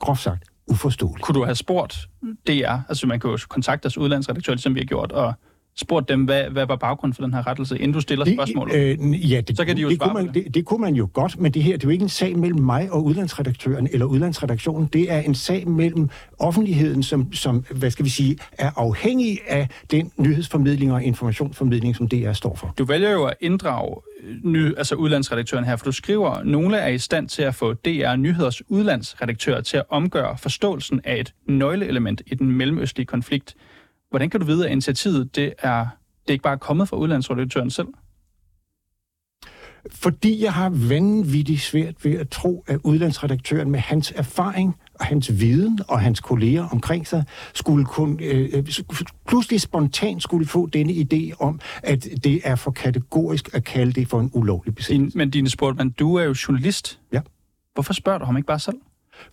groft 0.02 0.24
sagt, 0.24 0.44
uforståeligt. 0.68 1.22
Kunne 1.26 1.40
du 1.40 1.46
have 1.46 1.56
spurgt 1.56 2.10
DR, 2.48 2.78
altså 2.90 3.08
man 3.08 3.20
kan 3.20 3.30
jo 3.30 3.38
kontakte 3.50 3.84
deres 3.84 3.98
udlandsredaktør, 3.98 4.52
som 4.52 4.56
ligesom 4.56 4.76
vi 4.76 4.80
har 4.80 4.86
gjort, 4.86 5.12
og 5.12 5.34
spurgt 5.76 6.10
dem, 6.10 6.24
hvad, 6.24 6.44
hvad 6.44 6.66
var 6.66 6.76
baggrunden 6.76 7.16
for 7.16 7.24
den 7.24 7.34
her 7.34 7.48
rettelse, 7.48 7.78
inden 7.78 7.94
du 7.94 8.00
stiller 8.00 8.26
spørgsmålet? 8.26 8.76
Øh, 8.76 9.32
ja, 9.32 9.42
det, 9.42 9.58
så 9.58 9.66
kan 9.66 9.78
de 9.78 9.82
jo 9.82 9.90
det, 9.90 10.00
kunne 10.00 10.14
man, 10.14 10.34
det. 10.34 10.54
Det 10.54 10.66
kunne 10.66 10.82
man 10.82 10.96
jo 10.96 11.10
godt, 11.14 11.40
men 11.40 11.52
det 11.52 11.64
her 11.64 11.74
det 11.74 11.84
er 11.84 11.88
jo 11.88 11.92
ikke 11.92 12.04
en 12.04 12.10
sag 12.10 12.38
mellem 12.38 12.60
mig 12.60 12.92
og 12.92 13.06
udlandsredaktøren 13.06 13.88
eller 13.92 14.06
udlandsredaktionen. 14.06 14.90
Det 14.94 15.12
er 15.12 15.20
en 15.20 15.36
sag 15.36 15.68
mellem 15.68 16.10
offentligheden, 16.40 17.04
som, 17.04 17.34
som 17.34 17.66
hvad 17.70 17.92
skal 17.92 18.06
vi 18.06 18.10
sige, 18.10 18.38
er 18.52 18.72
afhængig 18.76 19.40
af 19.48 19.68
den 19.92 20.12
nyhedsformidling 20.18 20.94
og 20.94 21.04
informationsformidling, 21.04 21.96
som 21.96 22.08
DR 22.08 22.32
står 22.32 22.56
for. 22.56 22.74
Du 22.78 22.86
vælger 22.86 23.12
jo 23.12 23.24
at 23.26 23.34
inddrage 23.42 23.96
øh, 24.24 24.36
ny, 24.44 24.78
altså 24.78 24.96
udlandsredaktøren 24.96 25.66
her, 25.66 25.76
for 25.76 25.86
du 25.86 25.92
skriver, 25.92 26.30
at 26.30 26.46
nogle 26.46 26.78
er 26.78 26.88
i 26.88 26.98
stand 26.98 27.30
til 27.30 27.42
at 27.44 27.56
få 27.56 27.74
DR 27.74 28.16
Nyheders 28.16 28.70
udlandsredaktør 28.70 29.62
til 29.62 29.78
at 29.78 29.84
omgøre 29.90 30.38
forståelsen 30.38 31.02
af 31.04 31.20
et 31.20 31.34
nøgleelement 31.48 32.22
i 32.28 32.36
den 32.36 32.52
mellemøstlige 32.52 33.06
konflikt. 33.06 33.56
Hvordan 34.12 34.30
kan 34.30 34.40
du 34.40 34.46
vide, 34.46 34.66
at 34.66 34.72
initiativet 34.72 35.36
det 35.36 35.54
er, 35.60 35.88
det 36.28 36.34
ikke 36.34 36.44
bare 36.44 36.58
kommet 36.58 36.90
fra 36.90 36.98
udlandsredaktøren 36.98 37.70
selv? 37.70 37.88
Fordi 39.92 40.44
jeg 40.44 40.54
har 40.54 40.70
vanvittigt 40.70 41.62
svært 41.62 42.06
ved 42.06 42.20
at 42.20 42.30
tro, 42.30 42.64
at 42.68 42.80
udlandsredaktøren 42.84 43.72
med 43.72 43.80
hans 43.80 44.14
erfaring 44.16 44.76
og 45.00 45.06
hans 45.06 45.40
viden 45.40 45.80
og 45.88 46.00
hans 46.00 46.20
kolleger 46.20 46.68
omkring 46.70 47.08
sig 47.08 47.24
skulle 47.54 47.86
kun, 47.86 48.20
øh, 48.22 48.50
øh 48.54 48.64
pludselig 49.28 49.62
spontant 49.62 50.24
skulle 50.24 50.48
få 50.48 50.68
denne 50.68 50.94
idé 50.94 51.32
om, 51.40 51.60
at 51.84 52.08
det 52.24 52.42
er 52.44 52.56
for 52.56 52.72
kategorisk 52.72 53.50
at 53.54 53.64
kalde 53.64 53.94
det 53.94 54.08
for 54.08 54.20
en 54.20 54.32
ulovlig 54.34 54.76
besættelse. 54.76 55.18
men 55.18 55.30
dine 55.30 55.50
Sportman, 55.50 55.90
du 55.90 56.16
er 56.16 56.24
jo 56.24 56.36
journalist. 56.48 57.00
Ja. 57.14 57.22
Hvorfor 57.74 57.94
spørger 57.94 58.20
du 58.20 58.26
ham 58.26 58.38
ikke 58.38 58.48
bare 58.48 58.60
selv? 58.60 58.78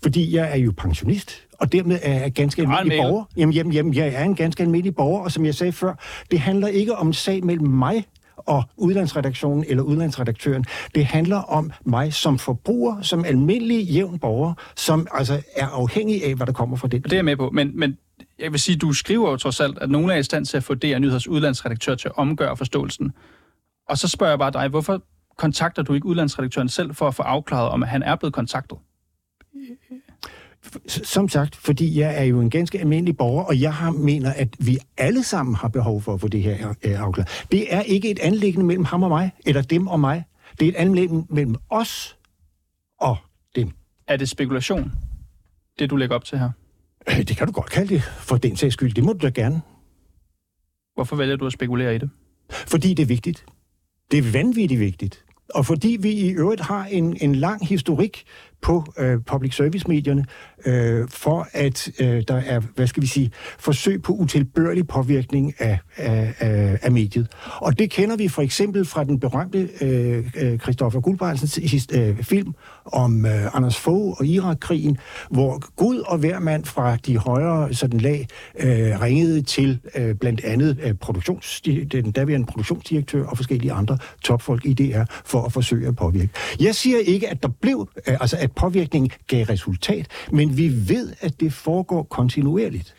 Fordi 0.02 0.36
jeg 0.36 0.50
er 0.52 0.56
jo 0.56 0.72
pensionist, 0.76 1.46
og 1.52 1.72
dermed 1.72 1.98
er 2.02 2.20
jeg 2.20 2.32
ganske 2.32 2.62
almindelig 2.62 2.98
borger. 3.02 3.24
Jamen, 3.36 3.52
jamen, 3.52 3.72
jamen, 3.72 3.94
jeg 3.94 4.08
er 4.08 4.24
en 4.24 4.34
ganske 4.34 4.62
almindelig 4.62 4.94
borger, 4.96 5.24
og 5.24 5.32
som 5.32 5.44
jeg 5.44 5.54
sagde 5.54 5.72
før, 5.72 5.94
det 6.30 6.40
handler 6.40 6.68
ikke 6.68 6.96
om 6.96 7.06
en 7.06 7.12
sag 7.12 7.44
mellem 7.44 7.68
mig 7.68 8.04
og 8.36 8.62
udlandsredaktionen 8.76 9.64
eller 9.68 9.82
udlandsredaktøren. 9.82 10.64
Det 10.94 11.04
handler 11.04 11.36
om 11.36 11.72
mig 11.84 12.14
som 12.14 12.38
forbruger, 12.38 13.02
som 13.02 13.24
almindelig 13.24 13.84
jævn 13.84 14.18
borger, 14.18 14.54
som 14.76 15.06
altså 15.12 15.42
er 15.56 15.66
afhængig 15.66 16.24
af, 16.24 16.34
hvad 16.34 16.46
der 16.46 16.52
kommer 16.52 16.76
fra 16.76 16.88
det. 16.88 17.04
Det 17.04 17.12
er 17.12 17.16
jeg 17.16 17.24
med 17.24 17.36
på, 17.36 17.50
men, 17.50 17.70
men 17.74 17.98
jeg 18.38 18.52
vil 18.52 18.60
sige, 18.60 18.76
du 18.76 18.92
skriver 18.92 19.30
jo 19.30 19.36
trods 19.36 19.60
alt, 19.60 19.78
at 19.78 19.90
nogen 19.90 20.10
er 20.10 20.16
i 20.16 20.22
stand 20.22 20.46
til 20.46 20.56
at 20.56 20.64
få 20.64 20.74
DR 20.74 20.98
Nyheders 20.98 21.28
udlandsredaktør 21.28 21.94
til 21.94 22.08
at 22.08 22.18
omgøre 22.18 22.56
forståelsen. 22.56 23.12
Og 23.88 23.98
så 23.98 24.08
spørger 24.08 24.30
jeg 24.30 24.38
bare 24.38 24.50
dig, 24.50 24.68
hvorfor 24.68 25.02
kontakter 25.38 25.82
du 25.82 25.94
ikke 25.94 26.06
udlandsredaktøren 26.06 26.68
selv 26.68 26.94
for 26.94 27.08
at 27.08 27.14
få 27.14 27.22
afklaret, 27.22 27.68
om 27.68 27.82
han 27.82 28.02
er 28.02 28.16
blevet 28.16 28.34
kontaktet? 28.34 28.78
Som 30.86 31.28
sagt, 31.28 31.56
fordi 31.56 32.00
jeg 32.00 32.18
er 32.18 32.24
jo 32.24 32.40
en 32.40 32.50
ganske 32.50 32.78
almindelig 32.80 33.16
borger, 33.16 33.44
og 33.44 33.60
jeg 33.60 33.74
har, 33.74 33.90
mener, 33.90 34.32
at 34.32 34.48
vi 34.58 34.78
alle 34.96 35.22
sammen 35.22 35.54
har 35.54 35.68
behov 35.68 36.02
for 36.02 36.14
at 36.14 36.20
få 36.20 36.28
det 36.28 36.42
her 36.42 36.74
øh, 36.84 37.00
afklaret. 37.00 37.46
Det 37.52 37.74
er 37.74 37.82
ikke 37.82 38.10
et 38.10 38.18
anlæggende 38.18 38.66
mellem 38.66 38.84
ham 38.84 39.02
og 39.02 39.08
mig, 39.08 39.30
eller 39.46 39.62
dem 39.62 39.86
og 39.86 40.00
mig. 40.00 40.24
Det 40.60 40.64
er 40.66 40.68
et 40.68 40.76
anlæggende 40.76 41.26
mellem 41.30 41.56
os 41.70 42.18
og 43.00 43.16
dem. 43.56 43.70
Er 44.06 44.16
det 44.16 44.28
spekulation, 44.28 44.92
det 45.78 45.90
du 45.90 45.96
lægger 45.96 46.16
op 46.16 46.24
til 46.24 46.38
her? 46.38 46.50
Øh, 47.10 47.18
det 47.18 47.36
kan 47.36 47.46
du 47.46 47.52
godt 47.52 47.70
kalde 47.70 47.94
det, 47.94 48.02
for 48.02 48.36
den 48.36 48.56
sags 48.56 48.72
skyld. 48.72 48.92
Det 48.94 49.04
må 49.04 49.12
du 49.12 49.26
da 49.26 49.30
gerne. 49.30 49.62
Hvorfor 50.94 51.16
vælger 51.16 51.36
du 51.36 51.46
at 51.46 51.52
spekulere 51.52 51.94
i 51.94 51.98
det? 51.98 52.10
Fordi 52.50 52.94
det 52.94 53.02
er 53.02 53.06
vigtigt. 53.06 53.46
Det 54.10 54.18
er 54.18 54.32
vanvittigt 54.32 54.80
vigtigt. 54.80 55.24
Og 55.54 55.66
fordi 55.66 55.96
vi 56.00 56.10
i 56.10 56.30
øvrigt 56.30 56.60
har 56.60 56.84
en, 56.84 57.16
en 57.20 57.34
lang 57.34 57.66
historik 57.66 58.24
på 58.62 58.84
øh, 58.98 59.18
public 59.26 59.54
service-medierne, 59.54 60.24
øh, 60.66 61.08
for 61.08 61.48
at 61.52 61.90
øh, 62.00 62.22
der 62.28 62.42
er, 62.46 62.60
hvad 62.60 62.86
skal 62.86 63.02
vi 63.02 63.06
sige, 63.06 63.30
forsøg 63.58 64.02
på 64.02 64.12
utilbørlig 64.12 64.88
påvirkning 64.88 65.54
af, 65.58 65.78
af, 65.96 66.34
af, 66.38 66.78
af 66.82 66.92
mediet. 66.92 67.28
Og 67.56 67.78
det 67.78 67.90
kender 67.90 68.16
vi 68.16 68.28
for 68.28 68.42
eksempel 68.42 68.84
fra 68.84 69.04
den 69.04 69.20
berømte 69.20 69.68
øh, 69.80 70.30
øh 70.36 70.58
Christoffer 70.58 71.00
Guldbrandsens 71.00 71.88
øh, 71.92 72.22
film 72.22 72.54
om 72.84 73.26
øh, 73.26 73.56
Anders 73.56 73.76
Fogh 73.76 74.20
og 74.20 74.26
Irak-krigen, 74.26 74.98
hvor 75.30 75.62
Gud 75.76 75.98
og 75.98 76.18
hver 76.18 76.38
mand 76.38 76.64
fra 76.64 76.96
de 76.96 77.18
højere 77.18 77.74
sådan 77.74 78.00
lag 78.00 78.28
øh, 78.58 79.00
ringede 79.00 79.42
til 79.42 79.80
øh, 79.94 80.14
blandt 80.14 80.44
andet 80.44 80.78
øh, 80.82 80.94
produktions, 80.94 81.60
den 81.92 82.10
daværende 82.10 82.46
produktionsdirektør 82.46 83.26
og 83.26 83.36
forskellige 83.36 83.72
andre 83.72 83.98
topfolk 84.24 84.66
i 84.66 84.74
DR 84.74 85.02
for 85.24 85.42
at 85.42 85.52
forsøge 85.52 85.88
at 85.88 85.96
påvirke. 85.96 86.28
Jeg 86.60 86.74
siger 86.74 86.98
ikke, 86.98 87.28
at 87.28 87.42
der 87.42 87.48
blev, 87.60 87.88
øh, 88.08 88.16
altså 88.20 88.36
at 88.48 88.54
påvirkningen 88.54 89.10
gav 89.26 89.44
resultat, 89.44 90.08
men 90.32 90.56
vi 90.56 90.68
ved, 90.88 91.12
at 91.20 91.40
det 91.40 91.52
foregår 91.52 92.02
kontinuerligt. 92.02 92.94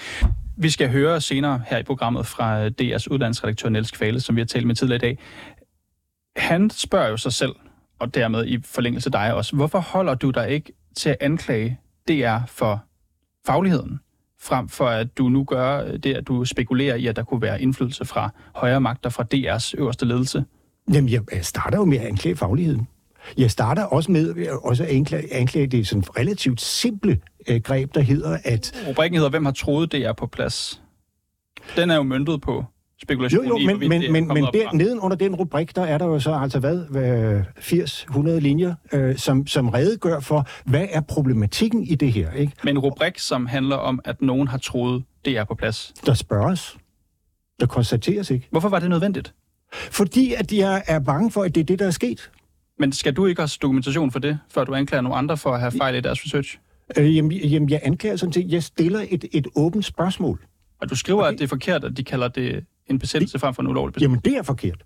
Vi 0.58 0.70
skal 0.70 0.90
høre 0.90 1.22
senere 1.22 1.62
her 1.68 1.78
i 1.78 1.84
programmet 1.84 2.26
fra 2.26 2.68
DR's 2.68 3.08
udlandsredaktør 3.12 3.70
Niels 3.70 3.92
Kvale, 3.92 4.20
som 4.20 4.36
vi 4.36 4.42
har 4.42 4.46
talt 4.46 4.68
med 4.68 4.76
tidligere 4.76 4.96
i 4.96 5.00
dag. 5.00 5.18
Han 6.36 6.70
spørger 6.70 7.10
jo 7.10 7.18
sig 7.18 7.34
selv, 7.34 7.56
og 8.00 8.16
dermed 8.16 8.46
i 8.46 8.62
forlængelse 8.66 9.10
dig 9.10 9.34
også, 9.34 9.56
hvorfor 9.56 9.80
holder 9.80 10.16
du 10.16 10.30
dig 10.30 10.50
ikke 10.50 10.74
til 10.96 11.10
at 11.10 11.18
anklage 11.22 11.80
DR 12.08 12.38
for 12.48 12.84
fagligheden, 13.46 14.00
frem 14.42 14.70
for 14.70 14.86
at 14.86 15.18
du 15.18 15.30
nu 15.30 15.44
gør 15.44 15.98
det, 15.98 16.14
at 16.14 16.28
du 16.28 16.46
spekulerer 16.46 16.96
i, 16.96 17.08
at 17.08 17.16
der 17.16 17.24
kunne 17.24 17.42
være 17.42 17.62
indflydelse 17.62 18.06
fra 18.06 18.30
højere 18.56 18.82
magter 18.82 19.10
fra 19.10 19.26
DR's 19.34 19.74
øverste 19.78 20.06
ledelse? 20.06 20.46
Jamen, 20.94 21.10
jeg 21.10 21.22
starter 21.42 21.78
jo 21.78 21.86
med 21.86 21.98
at 21.98 22.06
anklage 22.06 22.36
fagligheden. 22.36 22.88
Jeg 23.38 23.52
starter 23.52 23.84
også 23.84 24.12
med 24.12 24.48
også 24.64 24.84
at 24.84 24.90
anklage, 24.90 25.34
anklage 25.34 25.68
det 25.68 25.88
sådan 25.88 26.04
relativt 26.18 26.62
simple 26.62 27.20
øh, 27.50 27.62
greb, 27.62 27.96
der 27.96 28.02
hedder, 28.02 28.38
at... 28.44 28.84
Rubrikken 28.88 29.16
hedder, 29.16 29.30
hvem 29.30 29.46
har 29.46 29.52
troet, 29.52 29.92
det 29.92 30.06
er 30.06 30.14
på 30.14 30.28
plads? 30.28 30.82
Den 31.76 31.90
er 31.90 31.96
jo 31.96 32.04
møntet 32.04 32.42
på 32.42 32.66
spekulation 33.02 33.46
jo, 33.46 33.58
jo, 33.60 33.66
men, 33.66 33.84
i, 33.84 33.88
men, 33.88 34.12
men, 34.12 34.28
men 34.28 34.44
der, 34.44 34.74
neden 34.74 35.00
under 35.00 35.18
den 35.18 35.36
rubrik, 35.36 35.76
der 35.76 35.82
er 35.82 35.98
der 35.98 36.06
jo 36.06 36.20
så 36.20 36.34
altså 36.34 36.60
hvad, 36.60 37.42
80-100 37.60 38.30
linjer, 38.40 38.76
øh, 38.94 39.18
som, 39.18 39.48
som 39.48 39.70
redegør 39.70 40.20
for, 40.20 40.48
hvad 40.66 40.88
er 40.92 41.02
problematikken 41.02 41.84
i 41.84 41.96
det 41.96 42.14
her. 42.14 42.32
Ikke? 42.32 42.54
Men 42.64 42.76
en 42.76 42.80
rubrik, 42.80 43.20
som 43.20 43.46
handler 43.46 43.76
om, 43.76 44.00
at 44.06 44.22
nogen 44.22 44.48
har 44.48 44.58
troet, 44.58 45.04
det 45.26 45.38
er 45.38 45.44
på 45.44 45.56
plads. 45.56 45.94
Der 46.06 46.14
spørges. 46.14 46.78
Der 47.60 47.66
konstateres 47.66 48.32
ikke. 48.32 48.48
Hvorfor 48.52 48.70
var 48.70 48.80
det 48.80 48.90
nødvendigt? 48.90 49.34
Fordi 49.74 50.34
at 50.34 50.54
jeg 50.54 50.84
er 50.88 51.00
bange 51.00 51.32
for, 51.32 51.44
at 51.44 51.56
det 51.56 51.62
er 51.62 51.66
det, 51.66 51.80
der 51.80 51.88
er 51.88 51.92
sket. 51.92 52.32
Men 52.80 52.92
skal 52.92 53.14
du 53.14 53.26
ikke 53.26 53.42
også 53.42 53.60
dokumentation 53.62 54.12
for 54.12 54.20
det, 54.20 54.40
før 54.50 54.64
du 54.64 54.76
anklager 54.76 55.02
nogle 55.02 55.18
andre 55.18 55.38
for 55.38 55.54
at 55.54 55.60
have 55.60 55.72
fejl 55.72 55.96
i 55.96 56.02
deres 56.02 56.26
research? 56.26 56.60
Øh, 56.98 57.16
jamen, 57.16 57.32
jamen, 57.32 57.70
jeg 57.70 57.80
anklager 57.84 58.16
sådan 58.16 58.34
set, 58.34 58.52
jeg 58.52 58.64
stiller 58.64 59.06
et, 59.10 59.26
et 59.32 59.48
åbent 59.56 59.86
spørgsmål. 59.86 60.46
Og 60.82 60.90
du 60.90 60.96
skriver, 60.96 61.24
okay. 61.24 61.34
at 61.34 61.40
det 61.40 61.44
er 61.44 61.48
forkert, 61.48 61.84
at 61.84 61.98
de 61.98 62.04
kalder 62.04 62.28
det 62.28 62.66
en 62.88 63.00
besættelse 63.00 63.40
frem 63.40 63.54
for 63.54 63.62
en 63.62 63.68
ulovlig 63.68 63.94
besættelse. 63.94 64.12
Jamen, 64.12 64.22
det 64.26 64.38
er 64.38 64.44
forkert. 64.44 64.84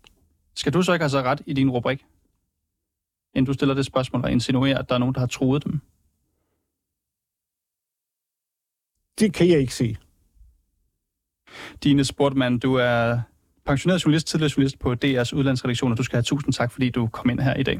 Skal 0.55 0.73
du 0.73 0.81
så 0.81 0.93
ikke 0.93 1.03
have 1.03 1.09
så 1.09 1.21
ret 1.21 1.41
i 1.45 1.53
din 1.53 1.69
rubrik? 1.69 2.05
Inden 3.35 3.45
du 3.45 3.53
stiller 3.53 3.75
det 3.75 3.85
spørgsmål 3.85 4.23
og 4.23 4.31
insinuerer, 4.31 4.77
at 4.77 4.89
der 4.89 4.95
er 4.95 4.99
nogen, 4.99 5.15
der 5.15 5.19
har 5.19 5.27
troet 5.27 5.65
dem? 5.65 5.79
Det 9.19 9.33
kan 9.33 9.49
jeg 9.49 9.59
ikke 9.59 9.75
se. 9.75 9.97
Dine 11.83 12.03
Sportmand, 12.03 12.59
du 12.59 12.75
er 12.75 13.19
pensioneret 13.65 14.05
journalist, 14.05 14.27
tidligere 14.27 14.51
journalist 14.57 14.79
på 14.79 14.95
DR's 15.05 15.35
udlandsredaktion, 15.35 15.91
og 15.91 15.97
du 15.97 16.03
skal 16.03 16.17
have 16.17 16.23
tusind 16.23 16.53
tak, 16.53 16.71
fordi 16.71 16.89
du 16.89 17.07
kom 17.07 17.29
ind 17.29 17.39
her 17.39 17.53
i 17.55 17.63
dag. 17.63 17.79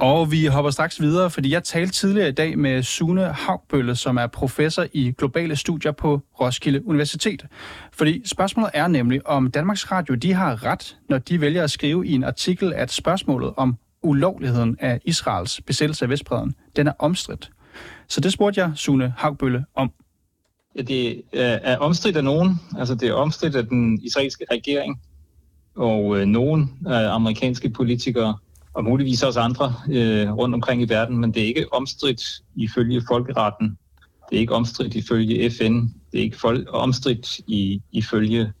Og 0.00 0.32
vi 0.32 0.46
hopper 0.46 0.70
straks 0.70 1.00
videre, 1.00 1.30
fordi 1.30 1.52
jeg 1.52 1.64
talte 1.64 1.92
tidligere 1.92 2.28
i 2.28 2.32
dag 2.32 2.58
med 2.58 2.82
Sune 2.82 3.24
Haugbølle, 3.24 3.96
som 3.96 4.16
er 4.16 4.26
professor 4.26 4.86
i 4.92 5.12
globale 5.18 5.56
studier 5.56 5.92
på 5.92 6.20
Roskilde 6.40 6.86
Universitet. 6.86 7.46
Fordi 7.92 8.22
spørgsmålet 8.24 8.70
er 8.74 8.88
nemlig, 8.88 9.26
om 9.26 9.50
Danmarks 9.50 9.92
Radio 9.92 10.14
de 10.14 10.32
har 10.32 10.64
ret, 10.64 10.96
når 11.08 11.18
de 11.18 11.40
vælger 11.40 11.62
at 11.62 11.70
skrive 11.70 12.06
i 12.06 12.12
en 12.12 12.24
artikel, 12.24 12.72
at 12.72 12.92
spørgsmålet 12.92 13.52
om 13.56 13.76
ulovligheden 14.02 14.76
af 14.80 15.00
Israels 15.04 15.60
besættelse 15.60 16.04
af 16.04 16.08
Vestbreden, 16.08 16.54
den 16.76 16.86
er 16.86 16.92
omstridt. 16.98 17.50
Så 18.08 18.20
det 18.20 18.32
spurgte 18.32 18.60
jeg 18.60 18.72
Sune 18.74 19.14
Haugbølle 19.18 19.64
om. 19.74 19.92
Ja, 20.76 20.82
det 20.82 21.22
er 21.32 21.76
omstridt 21.76 22.16
af 22.16 22.24
nogen. 22.24 22.60
Altså 22.78 22.94
det 22.94 23.08
er 23.08 23.12
omstridt 23.14 23.56
af 23.56 23.66
den 23.66 24.00
israelske 24.02 24.44
regering 24.50 25.00
og 25.76 26.18
øh, 26.18 26.26
nogen 26.26 26.78
af 26.86 27.14
amerikanske 27.14 27.70
politikere 27.70 28.38
og 28.74 28.84
muligvis 28.84 29.22
også 29.22 29.40
andre 29.40 29.74
øh, 29.90 30.32
rundt 30.32 30.54
omkring 30.54 30.82
i 30.82 30.88
verden, 30.88 31.18
men 31.18 31.34
det 31.34 31.42
er 31.42 31.46
ikke 31.46 31.72
omstridt 31.72 32.22
ifølge 32.56 33.02
folkeretten. 33.08 33.78
Det 34.30 34.36
er 34.36 34.40
ikke 34.40 34.54
omstridt 34.54 34.94
ifølge 34.94 35.50
FN. 35.50 35.80
Det 36.12 36.20
er 36.20 36.22
ikke 36.22 36.70
omstridt 36.70 37.40
i, 37.46 37.82
ifølge 37.92 38.52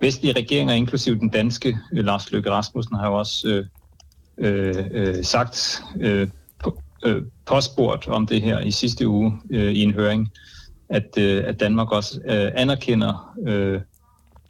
vestlige 0.00 0.32
regeringer, 0.32 0.74
inklusive 0.74 1.18
den 1.18 1.28
danske. 1.28 1.78
Øh, 1.92 2.04
Lars 2.04 2.32
Løkke 2.32 2.50
Rasmussen 2.50 2.96
har 2.96 3.06
jo 3.06 3.18
også 3.18 3.48
øh, 3.48 3.66
øh, 4.38 4.84
øh 4.90 5.24
sagt, 5.24 5.82
øh, 6.00 6.28
på, 6.58 6.82
øh, 7.04 7.22
påspurgt 7.46 8.08
om 8.08 8.26
det 8.26 8.42
her 8.42 8.60
i 8.60 8.70
sidste 8.70 9.08
uge 9.08 9.32
øh, 9.50 9.72
i 9.72 9.82
en 9.82 9.94
høring, 9.94 10.30
at, 10.90 11.18
øh, 11.18 11.44
at 11.46 11.60
Danmark 11.60 11.92
også 11.92 12.20
øh, 12.24 12.50
anerkender 12.54 13.36
øh, 13.46 13.80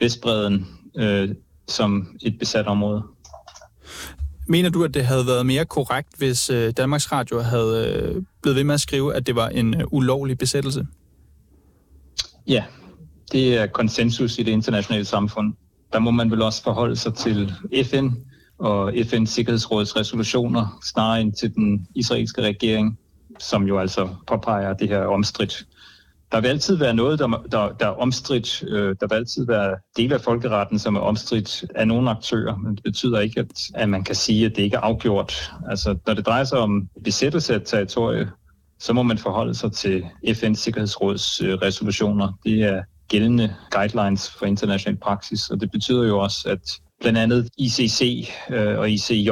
Vestbreden 0.01 0.67
øh, 0.97 1.29
som 1.69 2.19
et 2.23 2.39
besat 2.39 2.67
område. 2.67 3.03
Mener 4.49 4.71
du, 4.71 4.85
at 4.85 4.95
det 4.95 5.07
havde 5.07 5.27
været 5.27 5.47
mere 5.47 5.65
korrekt, 5.65 6.09
hvis 6.19 6.51
øh, 6.51 6.71
Danmarks 6.71 7.13
Radio 7.13 7.41
havde 7.41 7.95
øh, 7.95 8.23
blevet 8.43 8.57
ved 8.57 8.65
med 8.65 8.75
at 8.75 8.81
skrive, 8.81 9.15
at 9.15 9.27
det 9.27 9.35
var 9.35 9.49
en 9.49 9.75
øh, 9.81 9.85
ulovlig 9.91 10.39
besættelse? 10.39 10.87
Ja, 12.47 12.65
det 13.33 13.59
er 13.59 13.67
konsensus 13.67 14.39
i 14.39 14.43
det 14.43 14.53
internationale 14.53 15.05
samfund. 15.05 15.55
Der 15.93 15.99
må 15.99 16.11
man 16.11 16.31
vel 16.31 16.43
også 16.43 16.63
forholde 16.63 16.97
sig 16.97 17.15
til 17.15 17.53
FN 17.85 18.09
og 18.59 18.93
FN's 18.93 19.27
Sikkerhedsråds 19.27 19.97
resolutioner, 19.97 20.79
snarere 20.85 21.21
end 21.21 21.33
til 21.33 21.55
den 21.55 21.87
israelske 21.95 22.43
regering, 22.43 22.99
som 23.39 23.63
jo 23.63 23.79
altså 23.79 24.09
påpeger 24.27 24.73
det 24.73 24.89
her 24.89 25.05
omstridt 25.05 25.67
der 26.33 26.41
vil 26.41 26.49
altid 26.49 26.77
være 26.77 26.95
noget, 26.95 27.19
der, 27.19 27.27
der, 27.27 27.73
der 27.73 27.87
er 27.87 27.91
omstridt. 27.91 28.63
Øh, 28.63 28.97
der 29.01 29.07
vil 29.07 29.15
altid 29.15 29.47
være 29.47 29.77
dele 29.97 30.15
af 30.15 30.21
folkeretten, 30.21 30.79
som 30.79 30.97
er 30.97 31.01
omstridt 31.01 31.65
af 31.75 31.89
nogle 31.89 32.11
aktører, 32.11 32.57
men 32.57 32.75
det 32.75 32.83
betyder 32.83 33.21
ikke, 33.21 33.41
at, 33.41 33.47
at 33.75 33.89
man 33.89 34.05
kan 34.05 34.15
sige, 34.15 34.47
at 34.47 34.57
det 34.57 34.63
ikke 34.63 34.77
er 34.77 34.81
afgjort. 34.81 35.53
Altså, 35.69 35.99
når 36.07 36.15
det 36.15 36.27
drejer 36.27 36.45
sig 36.45 36.59
om 36.59 36.89
besættelse 37.05 37.55
af 37.55 37.61
territorie, 37.65 38.31
så 38.79 38.93
må 38.93 39.03
man 39.03 39.19
forholde 39.19 39.55
sig 39.55 39.73
til 39.73 40.05
FN's 40.27 40.55
Sikkerhedsråds 40.55 41.41
øh, 41.41 41.55
resolutioner. 41.55 42.33
Det 42.45 42.63
er 42.63 42.83
gældende 43.09 43.55
guidelines 43.71 44.31
for 44.31 44.47
international 44.47 44.97
praksis, 44.97 45.51
og 45.51 45.61
det 45.61 45.71
betyder 45.71 46.07
jo 46.07 46.19
også, 46.19 46.49
at 46.49 46.81
Blandt 47.01 47.19
andet 47.19 47.49
ICC 47.59 48.31
øh, 48.51 48.79
og 48.79 48.91
ICJ 48.91 49.31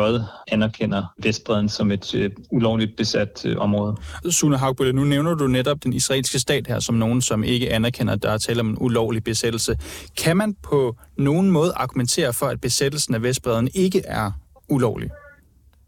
anerkender 0.49 1.05
Vestbreden 1.23 1.69
som 1.69 1.91
et 1.91 2.15
øh, 2.15 2.31
ulovligt 2.51 2.97
besat 2.97 3.47
øh, 3.47 3.57
område. 3.59 3.97
Sune 4.31 4.59
Hagbølle, 4.59 4.93
nu 4.93 5.05
nævner 5.05 5.35
du 5.35 5.47
netop 5.47 5.85
den 5.85 5.93
israelske 5.93 6.39
stat 6.39 6.67
her 6.67 6.81
som 6.81 6.95
nogen, 6.95 7.23
som 7.23 7.45
ikke 7.45 7.73
anerkender, 7.73 8.13
at 8.13 8.23
der 8.23 8.31
er 8.31 8.39
tale 8.39 8.61
om 8.61 8.69
en 8.69 8.77
ulovlig 8.81 9.25
besættelse. 9.25 9.77
Kan 10.19 10.37
man 10.37 10.55
på 10.63 10.97
nogen 11.19 11.51
måde 11.51 11.73
argumentere 11.77 12.33
for, 12.33 12.47
at 12.47 12.61
besættelsen 12.61 13.15
af 13.15 13.23
Vestbreden 13.23 13.69
ikke 13.75 14.03
er 14.05 14.31
ulovlig? 14.69 15.11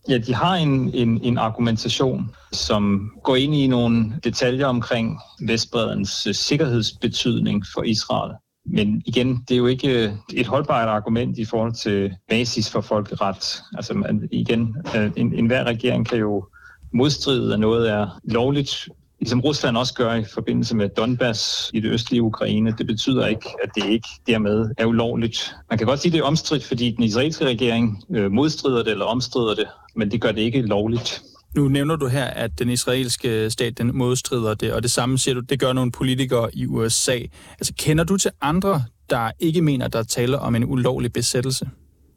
Ja, 0.08 0.18
de 0.18 0.34
har 0.34 0.54
en, 0.54 0.94
en, 0.94 1.20
en 1.22 1.38
argumentation, 1.38 2.30
som 2.52 3.10
går 3.24 3.36
ind 3.36 3.54
i 3.54 3.66
nogle 3.66 4.12
detaljer 4.24 4.66
omkring 4.66 5.18
Vestbredens 5.46 6.28
sikkerhedsbetydning 6.32 7.64
for 7.74 7.82
Israel. 7.82 8.32
Men 8.66 9.02
igen, 9.06 9.44
det 9.48 9.54
er 9.54 9.58
jo 9.58 9.66
ikke 9.66 10.04
øh, 10.04 10.12
et 10.34 10.46
holdbart 10.46 10.88
argument 10.88 11.38
i 11.38 11.44
forhold 11.44 11.72
til 11.74 12.14
basis 12.28 12.70
for 12.70 12.80
folkeret. 12.80 13.62
Altså 13.76 13.94
man, 13.94 14.28
igen, 14.32 14.76
øh, 14.96 15.10
en, 15.16 15.34
en 15.34 15.46
hver 15.46 15.64
regering 15.64 16.06
kan 16.06 16.18
jo 16.18 16.46
modstride, 16.92 17.54
at 17.54 17.60
noget 17.60 17.90
er 17.90 18.20
lovligt, 18.24 18.88
ligesom 19.20 19.40
Rusland 19.40 19.76
også 19.76 19.94
gør 19.94 20.14
i 20.14 20.24
forbindelse 20.24 20.76
med 20.76 20.88
Donbass 20.88 21.70
i 21.74 21.80
det 21.80 21.92
østlige 21.92 22.22
Ukraine. 22.22 22.74
Det 22.78 22.86
betyder 22.86 23.26
ikke, 23.26 23.48
at 23.62 23.70
det 23.74 23.86
ikke 23.86 24.08
dermed 24.26 24.70
er 24.78 24.84
ulovligt. 24.84 25.54
Man 25.70 25.78
kan 25.78 25.86
godt 25.86 26.00
sige, 26.00 26.10
at 26.10 26.12
det 26.12 26.20
er 26.20 26.24
omstridt, 26.24 26.64
fordi 26.64 26.90
den 26.90 27.04
israelske 27.04 27.44
regering 27.44 28.04
øh, 28.10 28.32
modstrider 28.32 28.82
det 28.82 28.90
eller 28.90 29.04
omstrider 29.04 29.54
det, 29.54 29.66
men 29.96 30.10
det 30.10 30.20
gør 30.20 30.32
det 30.32 30.40
ikke 30.40 30.62
lovligt. 30.62 31.22
Nu 31.56 31.68
nævner 31.68 31.96
du 31.96 32.06
her, 32.06 32.24
at 32.24 32.58
den 32.58 32.68
israelske 32.68 33.50
stat 33.50 33.78
den 33.78 33.96
modstrider 33.96 34.54
det, 34.54 34.72
og 34.72 34.82
det 34.82 34.90
samme 34.90 35.18
siger 35.18 35.34
du, 35.34 35.40
det 35.40 35.60
gør 35.60 35.72
nogle 35.72 35.92
politikere 35.92 36.56
i 36.56 36.66
USA. 36.66 37.18
Altså, 37.58 37.72
kender 37.78 38.04
du 38.04 38.16
til 38.16 38.30
andre, 38.40 38.84
der 39.10 39.30
ikke 39.38 39.62
mener, 39.62 39.88
der 39.88 40.02
taler 40.02 40.38
om 40.38 40.54
en 40.54 40.64
ulovlig 40.64 41.12
besættelse? 41.12 41.70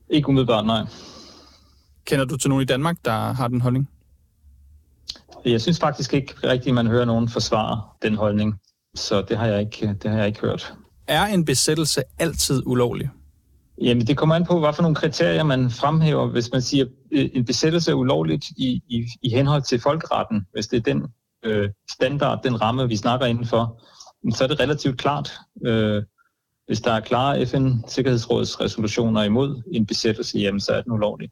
Ikke 0.09 0.29
umiddelbart, 0.29 0.65
nej. 0.65 0.85
Kender 2.05 2.25
du 2.25 2.37
til 2.37 2.49
nogen 2.49 2.61
i 2.61 2.65
Danmark, 2.65 2.97
der 3.05 3.33
har 3.33 3.47
den 3.47 3.61
holdning? 3.61 3.89
Jeg 5.45 5.61
synes 5.61 5.79
faktisk 5.79 6.13
ikke 6.13 6.33
rigtigt, 6.43 6.67
at 6.67 6.75
man 6.75 6.87
hører 6.87 7.05
nogen 7.05 7.29
forsvare 7.29 7.81
den 8.01 8.15
holdning. 8.15 8.55
Så 8.95 9.21
det 9.21 9.37
har 9.37 9.45
jeg 9.45 9.59
ikke, 9.59 9.95
det 10.03 10.11
har 10.11 10.17
jeg 10.17 10.27
ikke 10.27 10.39
hørt. 10.39 10.73
Er 11.07 11.25
en 11.25 11.45
besættelse 11.45 12.01
altid 12.19 12.63
ulovlig? 12.65 13.09
Jamen, 13.81 14.07
det 14.07 14.17
kommer 14.17 14.35
an 14.35 14.45
på, 14.45 14.59
hvad 14.59 14.73
for 14.73 14.81
nogle 14.81 14.95
kriterier 14.95 15.43
man 15.43 15.71
fremhæver. 15.71 16.27
Hvis 16.27 16.49
man 16.51 16.61
siger, 16.61 16.85
at 16.85 17.29
en 17.33 17.45
besættelse 17.45 17.91
er 17.91 17.95
ulovligt 17.95 18.45
i, 18.57 18.81
i, 18.89 19.05
i 19.21 19.29
henhold 19.29 19.61
til 19.61 19.79
folkeretten, 19.79 20.45
hvis 20.53 20.67
det 20.67 20.77
er 20.77 20.93
den 20.93 21.03
øh, 21.45 21.69
standard, 21.91 22.43
den 22.43 22.61
ramme, 22.61 22.87
vi 22.87 22.95
snakker 22.95 23.25
indenfor, 23.25 23.81
så 24.31 24.43
er 24.43 24.47
det 24.47 24.59
relativt 24.59 24.97
klart. 24.97 25.31
Øh, 25.65 26.03
hvis 26.67 26.81
der 26.81 26.91
er 26.91 26.99
klare 26.99 27.45
FN-sikkerhedsrådets 27.45 28.61
resolutioner 28.61 29.23
imod 29.23 29.61
en 29.71 29.85
besættelse, 29.85 30.37
jamen, 30.37 30.59
så 30.59 30.71
er 30.73 30.81
den 30.81 30.91
ulovlig. 30.91 31.29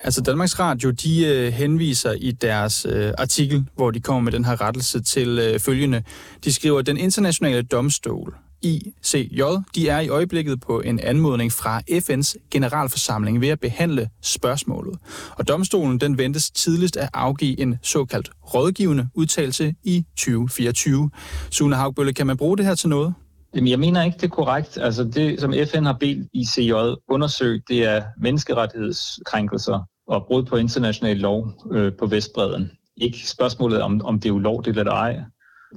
Altså 0.00 0.22
Danmarks 0.22 0.58
Radio, 0.58 0.90
de 0.90 1.26
øh, 1.26 1.52
henviser 1.52 2.12
i 2.12 2.32
deres 2.32 2.86
øh, 2.90 3.12
artikel, 3.18 3.68
hvor 3.76 3.90
de 3.90 4.00
kommer 4.00 4.22
med 4.22 4.32
den 4.32 4.44
her 4.44 4.60
rettelse 4.60 5.02
til 5.02 5.38
øh, 5.38 5.60
følgende. 5.60 6.02
De 6.44 6.52
skriver, 6.52 6.78
at 6.78 6.86
den 6.86 6.96
internationale 6.96 7.62
domstol 7.62 8.36
ICJ, 8.64 9.42
de 9.74 9.88
er 9.88 10.00
i 10.00 10.08
øjeblikket 10.08 10.60
på 10.60 10.80
en 10.80 11.00
anmodning 11.00 11.52
fra 11.52 11.82
FN's 11.90 12.48
generalforsamling 12.50 13.40
ved 13.40 13.48
at 13.48 13.60
behandle 13.60 14.08
spørgsmålet. 14.22 14.98
Og 15.30 15.48
domstolen 15.48 16.00
den 16.00 16.18
ventes 16.18 16.50
tidligst 16.50 16.96
at 16.96 17.08
afgive 17.14 17.60
en 17.60 17.78
såkaldt 17.82 18.30
rådgivende 18.54 19.08
udtalelse 19.14 19.74
i 19.84 20.04
2024. 20.16 21.10
Sune 21.50 21.76
Haugbølle, 21.76 22.12
kan 22.12 22.26
man 22.26 22.36
bruge 22.36 22.56
det 22.56 22.66
her 22.66 22.74
til 22.74 22.88
noget? 22.88 23.14
Jamen, 23.54 23.70
jeg 23.70 23.78
mener 23.78 24.02
ikke, 24.02 24.16
det 24.16 24.24
er 24.24 24.28
korrekt. 24.28 24.78
Altså 24.78 25.04
det, 25.04 25.40
som 25.40 25.54
FN 25.72 25.84
har 25.84 25.96
bedt 26.00 26.28
ICJ 26.32 26.72
undersøgt, 27.08 27.68
det 27.68 27.84
er 27.84 28.02
menneskerettighedskrænkelser 28.18 29.88
og 30.08 30.24
brud 30.26 30.44
på 30.44 30.56
international 30.56 31.16
lov 31.16 31.52
øh, 31.72 31.92
på 31.98 32.06
Vestbreden. 32.06 32.70
Ikke 32.96 33.28
spørgsmålet 33.28 33.82
om, 33.82 34.00
om 34.04 34.20
det 34.20 34.28
er 34.28 34.32
ulovligt 34.32 34.78
eller 34.78 34.92
ej. 34.92 35.20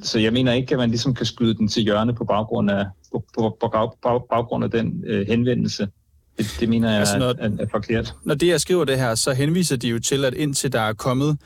Så 0.01 0.19
jeg 0.19 0.33
mener 0.33 0.53
ikke, 0.53 0.71
at 0.71 0.77
man 0.77 0.89
ligesom 0.89 1.13
kan 1.13 1.25
skyde 1.25 1.53
den 1.53 1.67
til 1.67 1.83
hjørne 1.83 2.15
på 2.15 2.23
baggrund 2.23 2.71
af, 2.71 2.85
på, 3.11 3.23
på, 3.37 3.57
på, 3.61 3.95
på 4.01 4.27
baggrund 4.29 4.63
af 4.63 4.71
den 4.71 5.03
øh, 5.07 5.27
henvendelse. 5.27 5.87
Det, 6.37 6.57
det 6.59 6.69
mener 6.69 6.89
jeg 6.89 6.99
altså, 6.99 7.17
når, 7.17 7.35
er, 7.39 7.49
er 7.59 7.67
forkert. 7.71 8.15
Når 8.25 8.35
det, 8.35 8.47
jeg 8.47 8.61
skriver 8.61 8.85
det 8.85 8.99
her, 8.99 9.15
så 9.15 9.33
henviser 9.33 9.75
de 9.75 9.87
jo 9.87 9.99
til, 9.99 10.25
at 10.25 10.33
indtil 10.33 10.71
der 10.71 10.81
er 10.81 10.93
kommet 10.93 11.37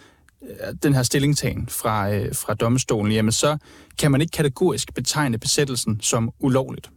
øh, 0.41 0.75
den 0.83 0.93
her 0.93 1.03
stillingtagen 1.03 1.67
fra, 1.67 2.13
øh, 2.13 2.35
fra 2.35 2.53
domstolen, 2.53 3.11
jamen 3.11 3.31
så 3.31 3.57
kan 3.99 4.11
man 4.11 4.21
ikke 4.21 4.31
kategorisk 4.31 4.93
betegne 4.93 5.37
besættelsen 5.37 6.01
som 6.01 6.31
ulovligt. 6.39 6.89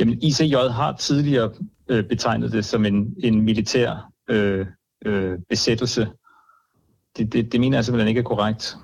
Jamen 0.00 0.22
ICJ 0.22 0.54
har 0.54 0.96
tidligere 0.96 1.50
øh, 1.88 2.04
betegnet 2.04 2.52
det 2.52 2.64
som 2.64 2.86
en, 2.86 3.14
en 3.18 3.40
militær 3.40 4.12
øh, 4.30 4.66
øh, 5.06 5.38
besættelse. 5.48 6.08
Det, 7.16 7.32
det, 7.32 7.52
det 7.52 7.60
mener 7.60 7.76
jeg 7.76 7.84
simpelthen 7.84 8.08
ikke 8.08 8.18
er 8.18 8.24
korrekt. 8.24 8.76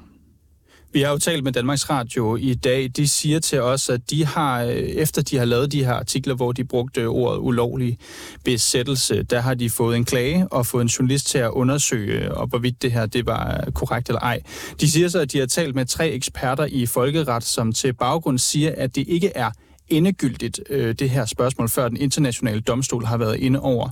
Vi 0.93 1.01
har 1.03 1.11
jo 1.11 1.19
talt 1.19 1.45
med 1.45 1.53
Danmarks 1.53 1.91
Radio 1.91 2.37
i 2.37 2.55
dag. 2.55 2.91
De 2.97 3.09
siger 3.09 3.41
til 3.41 3.63
os, 3.63 3.89
at 3.89 4.11
de 4.11 4.25
har, 4.25 4.63
øh, 4.63 4.73
efter 4.73 5.23
de 5.23 5.37
har 5.37 5.45
lavet 5.45 5.73
de 5.73 5.85
her 5.85 5.93
artikler, 5.93 6.35
hvor 6.35 6.53
de 6.53 6.65
brugte 6.65 7.07
ordet 7.07 7.39
ulovlig 7.39 7.99
besættelse, 8.45 9.23
der 9.23 9.41
har 9.41 9.55
de 9.55 9.71
fået 9.71 9.97
en 9.97 10.05
klage 10.05 10.49
og 10.49 10.67
fået 10.67 10.83
en 10.83 10.89
journalist 10.89 11.27
til 11.27 11.39
at 11.39 11.51
undersøge, 11.51 12.25
øh, 12.25 12.31
og 12.31 12.47
hvorvidt 12.47 12.83
det 12.83 12.93
her 12.93 13.07
det 13.07 13.27
var 13.27 13.65
øh, 13.67 13.73
korrekt 13.73 14.09
eller 14.09 14.21
ej. 14.21 14.41
De 14.81 14.91
siger 14.91 15.09
så, 15.09 15.19
at 15.19 15.33
de 15.33 15.39
har 15.39 15.47
talt 15.47 15.75
med 15.75 15.87
tre 15.87 16.11
eksperter 16.11 16.67
i 16.71 16.87
folkeret, 16.87 17.45
som 17.45 17.73
til 17.73 17.93
baggrund 17.93 18.39
siger, 18.39 18.75
at 18.77 18.97
det 18.97 19.05
ikke 19.09 19.33
er 19.35 19.51
endegyldigt, 19.89 20.61
øh, 20.71 20.95
det 20.95 21.11
her 21.11 21.25
spørgsmål, 21.25 21.69
før 21.69 21.89
den 21.89 21.97
internationale 21.97 22.61
domstol 22.61 23.05
har 23.05 23.17
været 23.17 23.37
inde 23.37 23.61
over. 23.61 23.89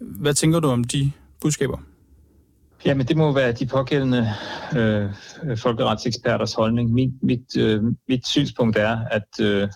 Hvad 0.00 0.34
tænker 0.34 0.60
du 0.60 0.68
om 0.68 0.84
de 0.84 1.12
budskaber? 1.40 1.78
Jamen, 2.84 3.06
det 3.06 3.16
må 3.16 3.32
være 3.32 3.52
de 3.52 3.66
pågældende 3.66 4.28
øh, 4.76 5.10
folkeretseksperters 5.56 6.54
holdning. 6.54 6.92
Min, 6.92 7.18
mit, 7.22 7.56
øh, 7.58 7.82
mit 8.08 8.26
synspunkt 8.26 8.76
er, 8.76 8.98
at, 9.10 9.40
øh, 9.40 9.68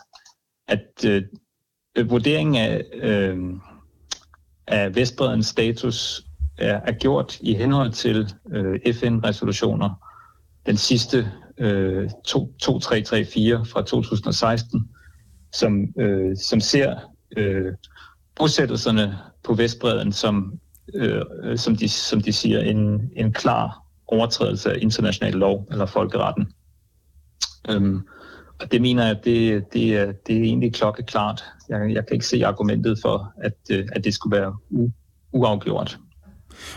at 0.69 1.05
øh, 1.07 2.11
vurderingen 2.11 2.57
af, 2.57 2.85
øh, 2.95 3.39
af 4.67 4.95
Vestbredens 4.95 5.47
status 5.47 6.25
er, 6.59 6.81
er 6.85 6.93
gjort 6.93 7.39
i 7.41 7.55
henhold 7.55 7.93
til 7.93 8.35
øh, 8.53 8.95
FN-resolutioner. 8.95 9.91
Den 10.67 10.77
sidste 10.77 11.33
øh, 11.59 12.11
2334 12.25 13.67
fra 13.67 13.83
2016, 13.83 14.89
som, 15.53 15.87
øh, 15.99 16.37
som 16.37 16.61
ser 16.61 16.97
øh, 17.37 17.73
bosættelserne 18.37 19.19
på 19.45 19.55
Vestbreden 19.55 20.13
som 20.13 20.61
øh, 20.95 21.59
som, 21.59 21.77
de, 21.77 21.89
som 21.89 22.21
de 22.21 22.33
siger, 22.33 22.61
en, 22.61 23.11
en 23.17 23.33
klar 23.33 23.83
overtrædelse 24.07 24.73
af 24.73 24.79
international 24.81 25.33
lov 25.33 25.69
eller 25.71 25.87
folkeretten. 25.87 26.53
Øhm, 27.69 28.01
og 28.61 28.73
det 28.73 28.83
mener 28.83 29.07
jeg, 29.07 29.17
det, 29.25 29.65
det, 29.73 29.97
er, 29.97 30.13
det 30.27 30.37
er 30.37 30.43
egentlig 30.43 30.75
klokkeklart. 30.75 31.45
Jeg, 31.69 31.95
jeg 31.95 32.07
kan 32.07 32.15
ikke 32.15 32.27
se 32.27 32.47
argumentet 32.47 32.99
for, 33.03 33.33
at, 33.43 33.55
øh, 33.71 33.89
at 33.93 34.05
det 34.05 34.15
skulle 34.15 34.37
være 34.37 34.57
u, 34.71 34.91
uafgjort. 35.33 35.99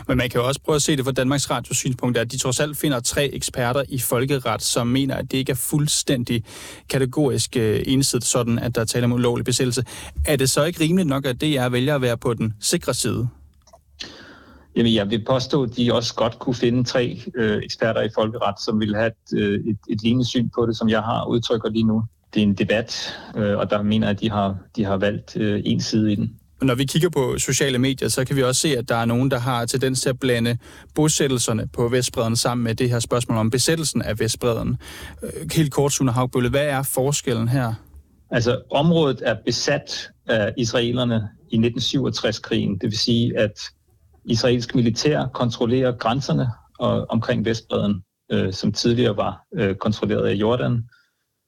Men 0.08 0.16
man 0.16 0.30
kan 0.30 0.40
jo 0.40 0.46
også 0.46 0.60
prøve 0.64 0.76
at 0.76 0.82
se 0.82 0.96
det 0.96 1.04
fra 1.04 1.12
Danmarks 1.12 1.50
Radios 1.50 1.76
synspunkt, 1.76 2.18
at 2.18 2.32
de 2.32 2.38
trods 2.38 2.60
alt 2.60 2.76
finder 2.76 3.00
tre 3.00 3.30
eksperter 3.34 3.84
i 3.88 3.98
folkeret, 3.98 4.62
som 4.62 4.86
mener, 4.86 5.14
at 5.14 5.30
det 5.30 5.38
ikke 5.38 5.52
er 5.52 5.56
fuldstændig 5.56 6.44
kategorisk 6.88 7.56
øh, 7.56 7.82
ensidigt 7.86 8.24
sådan, 8.24 8.58
at 8.58 8.74
der 8.74 8.84
taler 8.84 9.06
om 9.06 9.12
ulovlig 9.12 9.44
besættelse. 9.44 9.84
Er 10.26 10.36
det 10.36 10.50
så 10.50 10.64
ikke 10.64 10.80
rimeligt 10.80 11.08
nok, 11.08 11.26
at 11.26 11.40
DR 11.40 11.68
vælger 11.68 11.94
at 11.94 12.02
være 12.02 12.18
på 12.18 12.34
den 12.34 12.54
sikre 12.60 12.94
side? 12.94 13.28
Jamen, 14.76 14.94
jeg 14.94 15.10
vil 15.10 15.24
påstå, 15.24 15.62
at 15.62 15.76
de 15.76 15.94
også 15.94 16.14
godt 16.14 16.38
kunne 16.38 16.54
finde 16.54 16.84
tre 16.84 17.22
øh, 17.34 17.62
eksperter 17.62 18.02
i 18.02 18.08
folkeret, 18.14 18.54
som 18.64 18.80
vil 18.80 18.94
have 18.94 19.06
et, 19.06 19.38
øh, 19.38 19.60
et, 19.60 19.78
et 19.88 20.02
lignende 20.02 20.28
syn 20.28 20.48
på 20.54 20.66
det, 20.66 20.76
som 20.76 20.88
jeg 20.88 21.00
har 21.00 21.24
udtrykker 21.24 21.70
lige 21.70 21.86
nu. 21.86 22.02
Det 22.34 22.40
er 22.40 22.46
en 22.46 22.54
debat, 22.54 23.18
øh, 23.36 23.58
og 23.58 23.70
der 23.70 23.82
mener 23.82 24.06
jeg, 24.06 24.14
at 24.14 24.20
de 24.20 24.30
har, 24.30 24.56
de 24.76 24.84
har 24.84 24.96
valgt 24.96 25.36
øh, 25.36 25.62
en 25.64 25.80
side 25.80 26.12
i 26.12 26.14
den. 26.14 26.36
Når 26.62 26.74
vi 26.74 26.84
kigger 26.84 27.08
på 27.08 27.38
sociale 27.38 27.78
medier, 27.78 28.08
så 28.08 28.24
kan 28.24 28.36
vi 28.36 28.42
også 28.42 28.60
se, 28.60 28.78
at 28.78 28.88
der 28.88 28.96
er 28.96 29.04
nogen, 29.04 29.30
der 29.30 29.38
har 29.38 29.66
tendens 29.66 30.00
til 30.00 30.08
at 30.08 30.18
blande 30.20 30.58
bosættelserne 30.94 31.68
på 31.72 31.88
Vestbreden 31.88 32.36
sammen 32.36 32.64
med 32.64 32.74
det 32.74 32.90
her 32.90 33.00
spørgsmål 33.00 33.38
om 33.38 33.50
besættelsen 33.50 34.02
af 34.02 34.20
Vestbreden. 34.20 34.76
Øh, 35.22 35.30
helt 35.52 35.72
kort, 35.72 35.92
Sune 35.92 36.12
Hagbølle, 36.12 36.50
hvad 36.50 36.66
er 36.66 36.82
forskellen 36.82 37.48
her? 37.48 37.74
Altså, 38.30 38.60
området 38.70 39.22
er 39.24 39.36
besat 39.46 40.10
af 40.26 40.52
israelerne 40.58 41.28
i 41.50 41.56
1967-krigen. 41.56 42.78
Det 42.78 42.90
vil 42.90 42.98
sige, 42.98 43.38
at 43.38 43.60
israelsk 44.24 44.74
militær 44.74 45.26
kontrollerer 45.26 45.92
grænserne 45.92 46.46
og, 46.78 47.06
omkring 47.08 47.44
Vestbreden, 47.44 48.02
øh, 48.32 48.52
som 48.52 48.72
tidligere 48.72 49.16
var 49.16 49.46
øh, 49.54 49.74
kontrolleret 49.74 50.26
af 50.28 50.34
Jordan. 50.34 50.88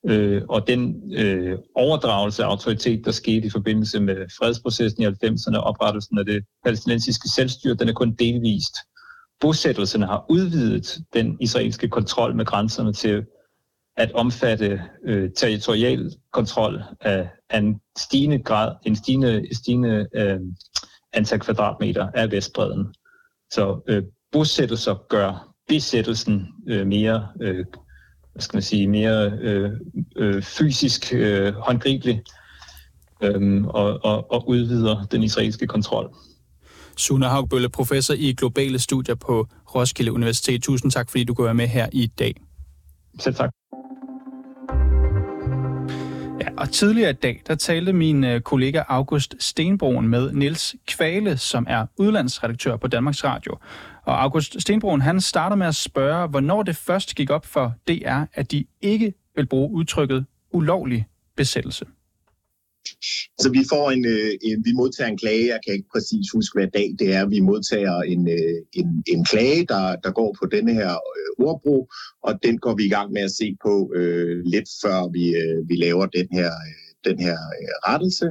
Øh, 0.06 0.42
og 0.48 0.66
den 0.66 1.12
øh, 1.16 1.58
overdragelse 1.74 2.44
af 2.44 2.48
autoritet, 2.48 3.04
der 3.04 3.10
skete 3.10 3.46
i 3.46 3.50
forbindelse 3.50 4.00
med 4.00 4.16
fredsprocessen 4.38 5.02
i 5.02 5.06
90'erne 5.06 5.56
og 5.56 5.64
oprettelsen 5.64 6.18
af 6.18 6.24
det 6.24 6.44
palæstinensiske 6.64 7.28
selvstyre, 7.28 7.74
den 7.74 7.88
er 7.88 7.92
kun 7.92 8.14
delvist. 8.14 8.74
Bosættelserne 9.40 10.06
har 10.06 10.26
udvidet 10.28 10.98
den 11.14 11.36
israelske 11.40 11.88
kontrol 11.88 12.36
med 12.36 12.44
grænserne 12.44 12.92
til 12.92 13.24
at 13.96 14.12
omfatte 14.12 14.82
øh, 15.04 15.30
territorial 15.36 16.12
kontrol 16.32 16.82
af, 17.00 17.28
af 17.50 17.58
en 17.58 17.80
stigende 17.98 18.38
grad, 18.38 18.74
en 18.86 18.96
stigende, 18.96 19.48
stigende 19.52 20.06
øh, 20.14 20.40
antal 21.14 21.40
kvadratmeter 21.40 22.08
af 22.14 22.30
Vestbreden. 22.30 22.94
Så 23.50 23.80
øh, 23.88 24.02
bosættelser 24.32 24.94
gør 25.08 25.54
besættelsen 25.68 26.48
øh, 26.68 26.86
mere, 26.86 27.28
øh, 27.40 27.64
hvad 28.32 28.42
skal 28.42 28.56
man 28.56 28.62
sige, 28.62 28.88
mere 28.88 29.32
øh, 29.40 29.70
øh, 30.16 30.42
fysisk 30.42 31.12
øh, 31.14 31.54
håndgribelig 31.54 32.22
øh, 33.22 33.64
og, 33.64 34.04
og, 34.04 34.32
og 34.32 34.48
udvider 34.48 35.04
den 35.04 35.22
israelske 35.22 35.66
kontrol. 35.66 36.14
Sune 36.96 37.26
Haugbølle, 37.26 37.68
professor 37.68 38.14
i 38.14 38.32
globale 38.32 38.78
studier 38.78 39.14
på 39.14 39.48
Roskilde 39.74 40.12
Universitet. 40.12 40.62
Tusind 40.62 40.90
tak, 40.90 41.10
fordi 41.10 41.24
du 41.24 41.34
kunne 41.34 41.44
være 41.44 41.54
med 41.54 41.68
her 41.68 41.88
i 41.92 42.06
dag. 42.06 42.34
Selv 43.20 43.34
tak 43.34 43.50
og 46.64 46.70
tidligere 46.70 47.10
i 47.10 47.12
dag, 47.12 47.42
der 47.46 47.54
talte 47.54 47.92
min 47.92 48.24
øh, 48.24 48.40
kollega 48.40 48.82
August 48.88 49.34
Stenbroen 49.38 50.08
med 50.08 50.32
Niels 50.32 50.74
Kvale, 50.86 51.36
som 51.36 51.66
er 51.70 51.86
udlandsredaktør 51.96 52.76
på 52.76 52.86
Danmarks 52.86 53.24
Radio. 53.24 53.58
Og 54.04 54.22
August 54.22 54.60
Stenbroen, 54.60 55.00
han 55.00 55.20
starter 55.20 55.56
med 55.56 55.66
at 55.66 55.74
spørge, 55.74 56.28
hvornår 56.28 56.62
det 56.62 56.76
først 56.76 57.14
gik 57.14 57.30
op 57.30 57.46
for 57.46 57.74
DR, 57.88 58.22
at 58.34 58.50
de 58.50 58.64
ikke 58.80 59.12
vil 59.36 59.46
bruge 59.46 59.70
udtrykket 59.70 60.26
ulovlig 60.52 61.06
besættelse. 61.36 61.84
Så 63.42 63.50
vi 63.52 63.62
får 63.72 63.90
en, 63.90 64.04
øh, 64.04 64.32
en, 64.42 64.64
vi 64.64 64.72
modtager 64.72 65.10
en 65.10 65.18
klage, 65.18 65.46
jeg 65.46 65.60
kan 65.64 65.74
ikke 65.74 65.88
præcis 65.92 66.26
huske, 66.34 66.58
hvad 66.58 66.68
dag 66.68 66.94
det 66.98 67.14
er. 67.14 67.26
Vi 67.26 67.40
modtager 67.40 68.02
en, 68.02 68.28
øh, 68.28 68.58
en, 68.72 69.02
en 69.06 69.24
klage, 69.24 69.66
der, 69.66 69.96
der 70.04 70.10
går 70.10 70.36
på 70.40 70.46
denne 70.46 70.72
her 70.74 70.90
øh, 70.90 71.46
ordbrug, 71.46 71.92
og 72.22 72.32
den 72.42 72.58
går 72.58 72.74
vi 72.74 72.84
i 72.84 72.94
gang 72.96 73.12
med 73.12 73.22
at 73.22 73.30
se 73.30 73.56
på 73.66 73.92
øh, 73.94 74.42
lidt 74.44 74.68
før 74.82 75.12
vi, 75.12 75.24
øh, 75.42 75.68
vi 75.68 75.74
laver 75.76 76.06
den 76.06 76.28
her, 76.32 76.52
øh, 76.68 77.10
den 77.10 77.18
her 77.20 77.38
øh, 77.60 77.74
rettelse. 77.88 78.28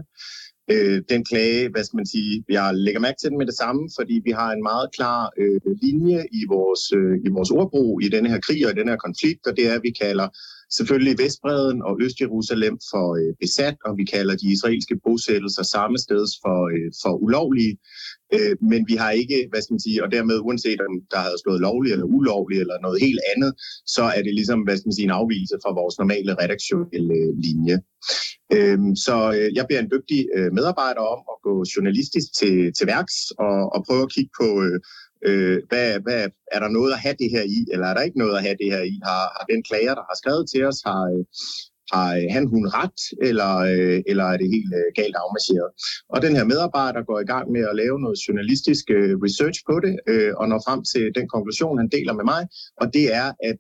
Øh, 0.71 1.01
den 1.09 1.25
klage, 1.25 1.69
hvad 1.69 1.83
skal 1.83 1.97
man 1.97 2.05
sige, 2.05 2.43
jeg 2.49 2.71
lægger 2.75 3.01
mærke 3.01 3.19
til 3.19 3.29
den 3.29 3.37
med 3.37 3.45
det 3.45 3.57
samme, 3.63 3.89
fordi 3.97 4.21
vi 4.25 4.31
har 4.31 4.51
en 4.51 4.63
meget 4.63 4.89
klar 4.97 5.31
øh, 5.37 5.61
linje 5.81 6.25
i 6.31 6.41
vores, 6.49 6.83
øh, 6.99 7.15
i 7.25 7.29
vores 7.29 7.51
ordbrug 7.51 8.01
i 8.01 8.09
denne 8.09 8.29
her 8.29 8.39
krig 8.39 8.65
og 8.65 8.71
i 8.71 8.75
denne 8.79 8.91
her 8.91 9.05
konflikt, 9.07 9.47
og 9.47 9.57
det 9.57 9.67
er, 9.69 9.73
at 9.75 9.83
vi 9.83 9.91
kalder 10.03 10.27
selvfølgelig 10.77 11.15
Vestbreden 11.23 11.79
og 11.87 11.93
Østjerusalem 12.05 12.75
for 12.91 13.07
øh, 13.19 13.33
besat, 13.43 13.75
og 13.85 13.91
vi 13.99 14.05
kalder 14.15 14.35
de 14.35 14.51
israelske 14.55 14.95
bosættelser 15.05 15.63
samme 15.63 15.97
sted 16.05 16.23
for, 16.43 16.59
øh, 16.75 16.89
for 17.01 17.13
ulovlige. 17.25 17.73
Øh, 18.35 18.55
men 18.71 18.81
vi 18.91 18.95
har 19.03 19.11
ikke, 19.21 19.37
hvad 19.49 19.61
skal 19.61 19.73
man 19.73 19.85
sige, 19.87 20.03
og 20.03 20.11
dermed 20.15 20.37
uanset 20.47 20.81
om 20.87 20.93
der 21.13 21.19
havde 21.25 21.41
slået 21.43 21.61
lovligt 21.67 21.93
eller 21.93 22.07
ulovligt 22.17 22.61
eller 22.61 22.77
noget 22.85 22.99
helt 23.05 23.21
andet, 23.33 23.51
så 23.95 24.03
er 24.17 24.21
det 24.25 24.33
ligesom, 24.39 24.59
hvad 24.65 24.75
skal 24.77 24.87
man 24.87 24.97
sige, 24.97 25.09
en 25.09 25.19
afvielse 25.21 25.55
fra 25.63 25.71
vores 25.79 25.95
normale 26.01 26.31
redaktionelle 26.41 27.15
øh, 27.21 27.31
linje. 27.45 27.77
Øh, 28.55 28.79
så 29.05 29.15
øh, 29.37 29.49
jeg 29.57 29.65
beder 29.65 29.81
en 29.81 29.93
dygtig 29.95 30.19
øh, 30.37 30.49
medarbejder 30.57 31.03
om 31.15 31.21
at 31.33 31.37
gå 31.47 31.55
journalistisk 31.73 32.27
til, 32.39 32.55
til 32.77 32.85
værks 32.93 33.15
og, 33.45 33.57
og 33.75 33.79
prøve 33.87 34.03
at 34.07 34.13
kigge 34.15 34.33
på, 34.41 34.47
øh, 34.65 34.77
Øh, 35.29 35.57
hvad, 35.69 35.87
hvad, 36.05 36.21
er 36.55 36.59
der 36.59 36.67
noget 36.77 36.91
at 36.93 36.99
have 36.99 37.15
det 37.19 37.29
her 37.35 37.43
i, 37.57 37.59
eller 37.73 37.87
er 37.87 37.93
der 37.93 38.07
ikke 38.07 38.21
noget 38.23 38.35
at 38.37 38.43
have 38.45 38.57
det 38.61 38.69
her 38.73 38.83
i? 38.93 38.95
Har, 39.03 39.23
har 39.37 39.45
den 39.53 39.63
klager, 39.63 39.93
der 39.99 40.05
har 40.09 40.17
skrevet 40.21 40.45
til 40.53 40.61
os, 40.69 40.79
har, 40.89 41.03
øh, 41.13 41.23
har 41.93 42.09
øh, 42.17 42.25
han 42.35 42.45
hun 42.53 42.63
ret, 42.79 42.99
eller, 43.29 43.51
øh, 43.71 43.99
eller 44.11 44.25
er 44.33 44.37
det 44.41 44.47
helt 44.55 44.71
øh, 44.79 44.87
galt 44.99 45.15
afmarcheret? 45.23 45.69
Og 46.13 46.17
den 46.25 46.33
her 46.37 46.45
medarbejder 46.51 47.01
går 47.09 47.19
i 47.19 47.29
gang 47.33 47.45
med 47.55 47.63
at 47.69 47.75
lave 47.81 47.97
noget 48.03 48.17
journalistisk 48.27 48.85
øh, 48.97 49.13
research 49.25 49.59
på 49.69 49.75
det, 49.85 49.93
og 50.39 50.45
når 50.51 50.59
frem 50.67 50.81
til 50.91 51.05
den 51.17 51.27
konklusion, 51.33 51.79
han 51.81 51.89
deler 51.95 52.13
med 52.19 52.25
mig, 52.33 52.41
og 52.81 52.87
det 52.95 53.05
er, 53.21 53.27
at 53.49 53.59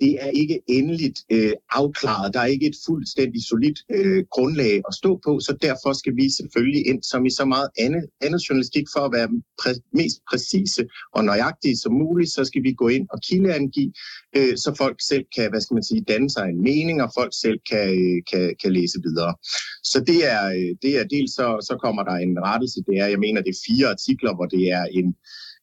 det 0.00 0.12
er 0.20 0.30
ikke 0.42 0.60
endeligt 0.66 1.18
øh, 1.30 1.52
afklaret. 1.70 2.34
Der 2.34 2.40
er 2.40 2.46
ikke 2.46 2.66
et 2.66 2.76
fuldstændig 2.86 3.40
solidt 3.48 3.78
øh, 3.90 4.24
grundlag 4.30 4.74
at 4.88 4.94
stå 4.94 5.20
på, 5.26 5.40
så 5.40 5.56
derfor 5.62 5.92
skal 5.92 6.16
vi 6.16 6.26
selvfølgelig 6.38 6.86
ind 6.86 7.02
som 7.02 7.26
i 7.26 7.30
så 7.30 7.44
meget 7.44 7.68
andet, 7.78 8.04
andet 8.20 8.40
journalistik 8.48 8.86
for 8.94 9.00
at 9.00 9.12
være 9.12 9.28
præ- 9.62 9.90
mest 9.92 10.18
præcise 10.30 10.82
og 11.14 11.24
nøjagtige 11.24 11.76
som 11.76 11.92
muligt, 11.92 12.30
så 12.30 12.44
skal 12.44 12.62
vi 12.62 12.72
gå 12.72 12.88
ind 12.88 13.06
og 13.10 13.18
kildeangive, 13.22 13.92
øh, 14.36 14.56
så 14.56 14.74
folk 14.78 14.96
selv 15.08 15.24
kan, 15.36 15.50
hvad 15.50 15.60
skal 15.60 15.74
man 15.74 15.84
sige, 15.84 16.04
danne 16.08 16.30
sig 16.30 16.44
en 16.48 16.62
mening, 16.62 17.02
og 17.02 17.10
folk 17.14 17.32
selv 17.42 17.58
kan, 17.70 17.86
øh, 18.00 18.18
kan, 18.30 18.54
kan 18.62 18.72
læse 18.72 18.98
videre. 19.06 19.34
Så 19.82 19.98
det 20.06 20.20
er, 20.34 20.44
øh, 20.58 20.70
det 20.82 20.92
er 21.00 21.04
dels 21.04 21.32
så, 21.38 21.46
så 21.68 21.74
kommer 21.84 22.02
der 22.02 22.16
en 22.26 22.34
rettelse, 22.48 22.80
det 22.88 22.96
er, 22.98 23.06
jeg 23.06 23.18
mener, 23.18 23.40
det 23.42 23.52
er 23.54 23.64
fire 23.68 23.86
artikler, 23.94 24.34
hvor 24.34 24.46
det 24.46 24.64
er 24.78 24.84
en 25.00 25.14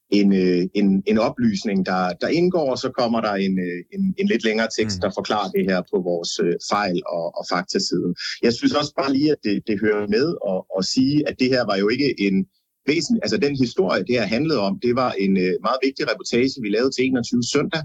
en, 0.09 0.33
øh, 0.33 0.63
en, 0.73 1.03
en 1.05 1.17
oplysning, 1.17 1.85
der, 1.85 2.13
der 2.21 2.27
indgår, 2.27 2.71
og 2.71 2.77
så 2.77 2.89
kommer 2.89 3.21
der 3.21 3.33
en, 3.33 3.59
øh, 3.59 3.79
en, 3.93 4.15
en 4.17 4.27
lidt 4.27 4.43
længere 4.43 4.67
tekst, 4.79 4.97
mm. 4.97 5.01
der 5.01 5.11
forklarer 5.17 5.49
det 5.51 5.65
her 5.69 5.81
på 5.91 6.01
vores 6.01 6.39
øh, 6.43 6.55
fejl- 6.71 7.05
og, 7.07 7.37
og 7.37 7.45
faktaside. 7.51 8.13
Jeg 8.41 8.53
synes 8.53 8.73
også 8.73 8.93
bare 9.01 9.13
lige, 9.13 9.31
at 9.31 9.37
det, 9.43 9.63
det 9.67 9.79
hører 9.79 10.07
med 10.07 10.27
at, 10.51 10.59
at 10.77 10.85
sige, 10.85 11.29
at 11.29 11.35
det 11.39 11.49
her 11.49 11.65
var 11.65 11.77
jo 11.77 11.87
ikke 11.89 12.09
en, 12.27 12.45
væsentligt, 12.87 13.23
altså 13.25 13.37
den 13.37 13.55
historie, 13.63 14.01
det 14.07 14.15
her 14.19 14.27
handlede 14.35 14.59
om, 14.67 14.73
det 14.85 14.93
var 14.95 15.11
en 15.25 15.33
øh, 15.45 15.53
meget 15.67 15.79
vigtig 15.87 16.03
reportage, 16.11 16.61
vi 16.65 16.69
lavede 16.69 16.91
til 16.91 17.05
21 17.05 17.43
søndag, 17.53 17.83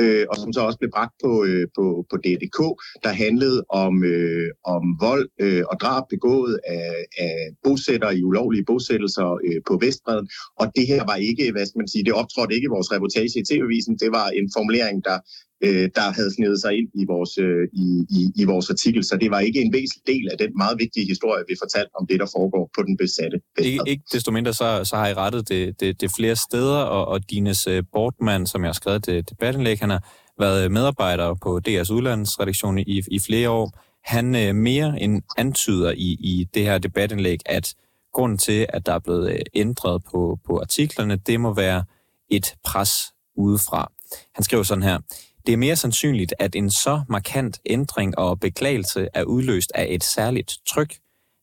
øh, 0.00 0.24
og 0.30 0.36
som 0.36 0.52
så 0.52 0.60
også 0.60 0.78
blev 0.78 0.90
bragt 0.96 1.14
på, 1.24 1.32
øh, 1.48 1.66
på, 1.76 1.84
på 2.10 2.16
DDK, 2.24 2.58
der 3.04 3.12
handlede 3.24 3.60
om, 3.84 3.94
øh, 4.04 4.48
om 4.74 4.82
vold 5.06 5.26
øh, 5.44 5.62
og 5.70 5.76
drab 5.82 6.04
begået 6.14 6.54
af, 6.78 6.94
af 7.26 7.36
bosættere 7.64 8.16
i 8.18 8.22
ulovlige 8.30 8.64
bosættelser 8.70 9.28
øh, 9.46 9.60
på 9.68 9.74
Vestbreden, 9.82 10.28
og 10.60 10.66
det 10.76 10.86
her 10.86 11.02
var 11.10 11.16
ikke, 11.28 11.52
hvad 11.52 11.66
skal 11.66 11.80
man 11.82 11.88
sige, 11.92 12.04
det 12.04 12.14
optrådte 12.20 12.54
ikke 12.54 12.68
i 12.70 12.74
vores 12.76 12.92
reportage 12.94 13.40
i 13.40 13.46
TV-avisen, 13.48 13.94
det 14.02 14.10
var 14.18 14.26
en 14.38 14.48
formulering, 14.56 14.98
der 15.08 15.18
øh, 15.66 15.90
der 15.94 16.06
havde 16.18 16.34
snedet 16.36 16.60
sig 16.60 16.72
ind 16.78 16.88
i 16.94 17.04
vores, 17.12 17.38
øh, 17.38 17.68
i, 17.72 17.86
i, 18.18 18.22
i 18.42 18.44
vores 18.44 18.70
artikel. 18.70 19.04
Så 19.04 19.16
det 19.16 19.30
var 19.30 19.40
ikke 19.40 19.60
en 19.60 19.72
væsentlig 19.72 20.06
del 20.06 20.28
af 20.32 20.38
den 20.38 20.50
meget 20.56 20.76
vigtige 20.78 21.06
historie, 21.06 21.42
vi 21.48 21.54
fortalte 21.64 21.90
om 22.00 22.06
det, 22.06 22.20
der 22.20 22.28
foregår 22.36 22.70
på 22.76 22.82
den 22.82 22.96
besatte 22.96 23.36
Ikke, 23.58 23.80
ikke 23.86 24.04
desto 24.12 24.30
mindre, 24.32 24.52
så, 24.54 24.84
så 24.84 24.96
har 24.96 25.08
I 25.08 25.14
rettet 25.14 25.48
det, 25.48 25.80
det, 25.80 26.00
det 26.00 26.10
flere 26.16 26.36
steder, 26.36 26.80
og, 26.96 27.08
og 27.08 27.30
Dines 27.30 27.66
uh, 27.66 27.78
Bortmann, 27.92 28.46
som 28.46 28.62
jeg 28.62 28.68
har 28.68 28.72
skrevet 28.82 29.06
det 29.06 29.30
debatindlæg, 29.30 29.78
han 29.80 29.90
har 29.90 30.02
været 30.38 30.72
medarbejder 30.72 31.34
på 31.42 31.60
DR's 31.68 31.92
udlandsredaktion 31.92 32.78
i, 32.78 33.02
i 33.10 33.18
flere 33.26 33.50
år. 33.50 33.66
Han 34.04 34.26
uh, 34.34 34.54
mere 34.56 35.00
end 35.00 35.22
antyder 35.36 35.90
i, 35.90 36.08
i 36.32 36.46
det 36.54 36.62
her 36.62 36.78
debatindlæg, 36.78 37.38
at 37.46 37.74
grunden 38.14 38.38
til, 38.38 38.66
at 38.68 38.86
der 38.86 38.92
er 38.92 38.98
blevet 38.98 39.42
ændret 39.54 40.02
på, 40.12 40.38
på 40.46 40.58
artiklerne, 40.58 41.16
det 41.16 41.40
må 41.40 41.54
være 41.54 41.84
et 42.30 42.54
pres 42.64 42.92
udefra. 43.36 43.92
Han 44.34 44.44
skriver 44.44 44.62
sådan 44.62 44.82
her, 44.82 44.98
det 45.46 45.52
er 45.52 45.56
mere 45.56 45.76
sandsynligt, 45.76 46.34
at 46.38 46.54
en 46.54 46.70
så 46.70 47.02
markant 47.08 47.60
ændring 47.66 48.18
og 48.18 48.40
beklagelse 48.40 49.08
er 49.14 49.24
udløst 49.24 49.72
af 49.74 49.86
et 49.90 50.04
særligt 50.04 50.58
tryk, 50.66 50.98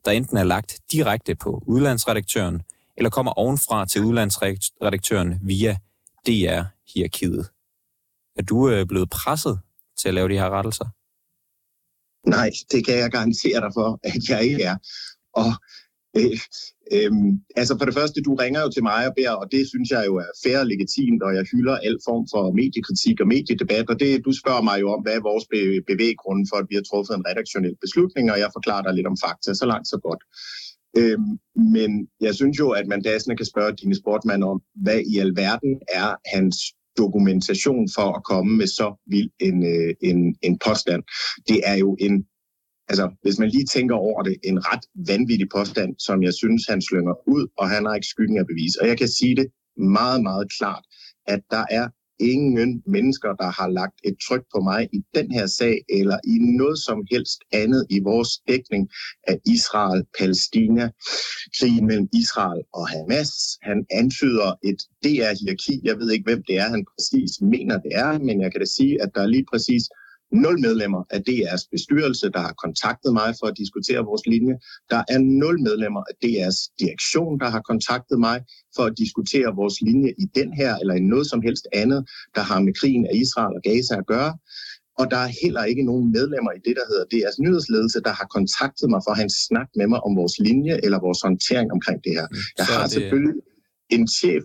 der 0.06 0.12
enten 0.12 0.38
er 0.38 0.44
lagt 0.44 0.80
direkte 0.92 1.36
på 1.36 1.64
udlandsredaktøren, 1.68 2.62
eller 2.98 3.10
kommer 3.10 3.32
ovenfra 3.32 3.86
til 3.86 4.02
udlandsredaktøren 4.02 5.40
via 5.42 5.78
DR-hierarkiet. 6.28 7.50
Er 8.36 8.42
du 8.44 8.70
øh, 8.70 8.86
blevet 8.86 9.10
presset 9.10 9.60
til 9.98 10.08
at 10.08 10.14
lave 10.14 10.30
de 10.30 10.34
her 10.34 10.50
rettelser? 10.50 10.86
Nej, 12.30 12.52
det 12.72 12.86
kan 12.86 12.98
jeg 12.98 13.12
garantere 13.12 13.62
dig 13.62 13.72
for, 13.74 14.00
at 14.04 14.30
jeg 14.30 14.44
ikke 14.44 14.64
er. 14.64 14.78
Og 15.34 15.46
Øh, 16.18 16.38
øhm, 16.96 17.32
altså 17.62 17.74
for 17.78 17.86
det 17.86 17.98
første, 18.00 18.22
du 18.28 18.34
ringer 18.44 18.62
jo 18.62 18.70
til 18.72 18.84
mig 18.84 19.02
og 19.08 19.14
beder, 19.18 19.36
og 19.42 19.48
det 19.52 19.64
synes 19.72 19.90
jeg 19.96 20.04
jo 20.10 20.16
er 20.26 20.30
fair 20.44 20.60
og 20.64 20.68
legitimt, 20.74 21.22
og 21.24 21.32
jeg 21.38 21.46
hylder 21.52 21.76
al 21.88 21.98
form 22.08 22.26
for 22.34 22.44
mediekritik 22.62 23.18
og 23.22 23.28
mediedebat, 23.28 23.90
og 23.92 24.00
det, 24.00 24.26
du 24.28 24.32
spørger 24.42 24.64
mig 24.70 24.78
jo 24.84 24.88
om, 24.96 25.02
hvad 25.04 25.16
er 25.16 25.30
vores 25.32 25.46
bevæggrunde 25.92 26.46
for, 26.50 26.58
at 26.62 26.68
vi 26.70 26.76
har 26.76 26.86
truffet 26.90 27.14
en 27.16 27.28
redaktionel 27.30 27.76
beslutning, 27.86 28.26
og 28.32 28.38
jeg 28.44 28.50
forklarer 28.58 28.84
dig 28.86 28.94
lidt 28.96 29.12
om 29.12 29.18
fakta, 29.26 29.50
så 29.54 29.66
langt 29.72 29.88
så 29.94 29.98
godt. 30.08 30.22
Øhm, 31.00 31.32
men 31.76 31.92
jeg 32.26 32.34
synes 32.36 32.60
jo, 32.60 32.68
at 32.80 32.88
man 32.88 33.02
dagsende 33.02 33.38
kan 33.38 33.52
spørge 33.54 33.78
dine 33.82 33.96
sportmand 33.96 34.44
om, 34.44 34.58
hvad 34.84 35.00
i 35.12 35.18
alverden 35.26 35.74
er 36.02 36.10
hans 36.36 36.58
dokumentation 36.98 37.90
for 37.96 38.08
at 38.18 38.24
komme 38.24 38.58
med 38.58 38.68
så 38.68 38.88
vild 39.14 39.32
en, 39.40 39.58
øh, 39.74 39.94
en, 40.10 40.36
en 40.42 40.58
påstand. 40.66 41.04
Det 41.48 41.60
er 41.66 41.78
jo 41.84 41.98
en 42.00 42.26
altså, 42.92 43.06
hvis 43.24 43.40
man 43.40 43.50
lige 43.50 43.66
tænker 43.76 43.96
over 43.96 44.22
det, 44.24 44.36
en 44.44 44.60
ret 44.70 44.86
vanvittig 45.12 45.50
påstand, 45.56 45.92
som 46.08 46.24
jeg 46.24 46.34
synes, 46.34 46.62
han 46.70 46.82
slynger 46.82 47.16
ud, 47.36 47.44
og 47.60 47.70
han 47.70 47.86
har 47.86 47.96
ikke 47.96 48.14
skyggen 48.14 48.38
af 48.38 48.48
bevis. 48.52 48.76
Og 48.82 48.88
jeg 48.88 48.98
kan 48.98 49.08
sige 49.08 49.36
det 49.36 49.48
meget, 49.98 50.22
meget 50.30 50.48
klart, 50.58 50.84
at 51.28 51.42
der 51.52 51.66
er 51.70 51.88
ingen 52.20 52.84
mennesker, 52.96 53.32
der 53.42 53.50
har 53.60 53.70
lagt 53.80 53.98
et 54.10 54.16
tryk 54.28 54.44
på 54.54 54.60
mig 54.70 54.82
i 54.98 55.00
den 55.18 55.32
her 55.32 55.48
sag, 55.60 55.76
eller 56.00 56.18
i 56.34 56.36
noget 56.62 56.80
som 56.88 57.00
helst 57.12 57.40
andet 57.52 57.84
i 57.90 58.00
vores 58.10 58.32
dækning 58.48 58.84
af 59.32 59.38
Israel-Palæstina, 59.56 60.86
krigen 61.58 61.86
mellem 61.90 62.08
Israel 62.22 62.62
og 62.74 62.86
Hamas. 62.94 63.32
Han 63.70 63.80
antyder 64.02 64.50
et 64.70 64.80
DR-hierarki. 65.04 65.76
Jeg 65.84 65.96
ved 66.00 66.12
ikke, 66.12 66.28
hvem 66.30 66.44
det 66.48 66.56
er, 66.64 66.68
han 66.76 66.86
præcis 66.94 67.32
mener, 67.54 67.76
det 67.86 67.92
er, 68.06 68.20
men 68.28 68.42
jeg 68.42 68.52
kan 68.52 68.62
da 68.62 68.68
sige, 68.78 68.94
at 69.04 69.10
der 69.16 69.22
er 69.22 69.32
lige 69.36 69.46
præcis 69.52 69.84
nul 70.32 70.60
medlemmer 70.60 71.04
af 71.10 71.20
DR's 71.30 71.68
bestyrelse, 71.72 72.30
der 72.36 72.40
har 72.40 72.54
kontaktet 72.64 73.14
mig 73.14 73.30
for 73.40 73.48
at 73.48 73.58
diskutere 73.58 74.02
vores 74.10 74.26
linje. 74.28 74.56
Der 74.90 75.04
er 75.14 75.20
nul 75.42 75.62
medlemmer 75.62 76.04
af 76.10 76.16
DR's 76.26 76.60
direktion, 76.80 77.40
der 77.40 77.50
har 77.50 77.62
kontaktet 77.62 78.20
mig 78.20 78.38
for 78.76 78.84
at 78.84 78.94
diskutere 78.98 79.56
vores 79.56 79.82
linje 79.82 80.10
i 80.24 80.26
den 80.36 80.54
her 80.54 80.72
eller 80.82 80.94
i 80.94 81.00
noget 81.00 81.28
som 81.28 81.42
helst 81.42 81.68
andet, 81.74 82.02
der 82.36 82.42
har 82.42 82.60
med 82.60 82.74
krigen 82.80 83.06
af 83.12 83.16
Israel 83.16 83.54
og 83.58 83.62
Gaza 83.64 83.96
at 83.98 84.08
gøre. 84.08 84.34
Og 85.00 85.12
der 85.12 85.18
er 85.18 85.32
heller 85.44 85.64
ikke 85.64 85.84
nogen 85.90 86.12
medlemmer 86.12 86.52
i 86.52 86.60
det, 86.66 86.74
der 86.80 86.86
hedder 86.92 87.06
DR's 87.14 87.38
nyhedsledelse, 87.44 88.00
der 88.08 88.14
har 88.20 88.28
kontaktet 88.38 88.90
mig 88.90 89.02
for 89.04 89.12
at 89.12 89.18
have 89.18 89.30
en 89.32 89.38
snak 89.48 89.70
med 89.76 89.88
mig 89.88 90.00
om 90.08 90.16
vores 90.22 90.36
linje 90.40 90.80
eller 90.84 91.00
vores 91.08 91.22
håndtering 91.22 91.72
omkring 91.72 92.00
det 92.06 92.14
her. 92.18 92.28
Mm. 92.32 92.38
Jeg 92.58 92.66
har 92.66 92.82
det... 92.84 92.92
selvfølgelig 92.92 93.36
en 93.96 94.08
chef, 94.20 94.44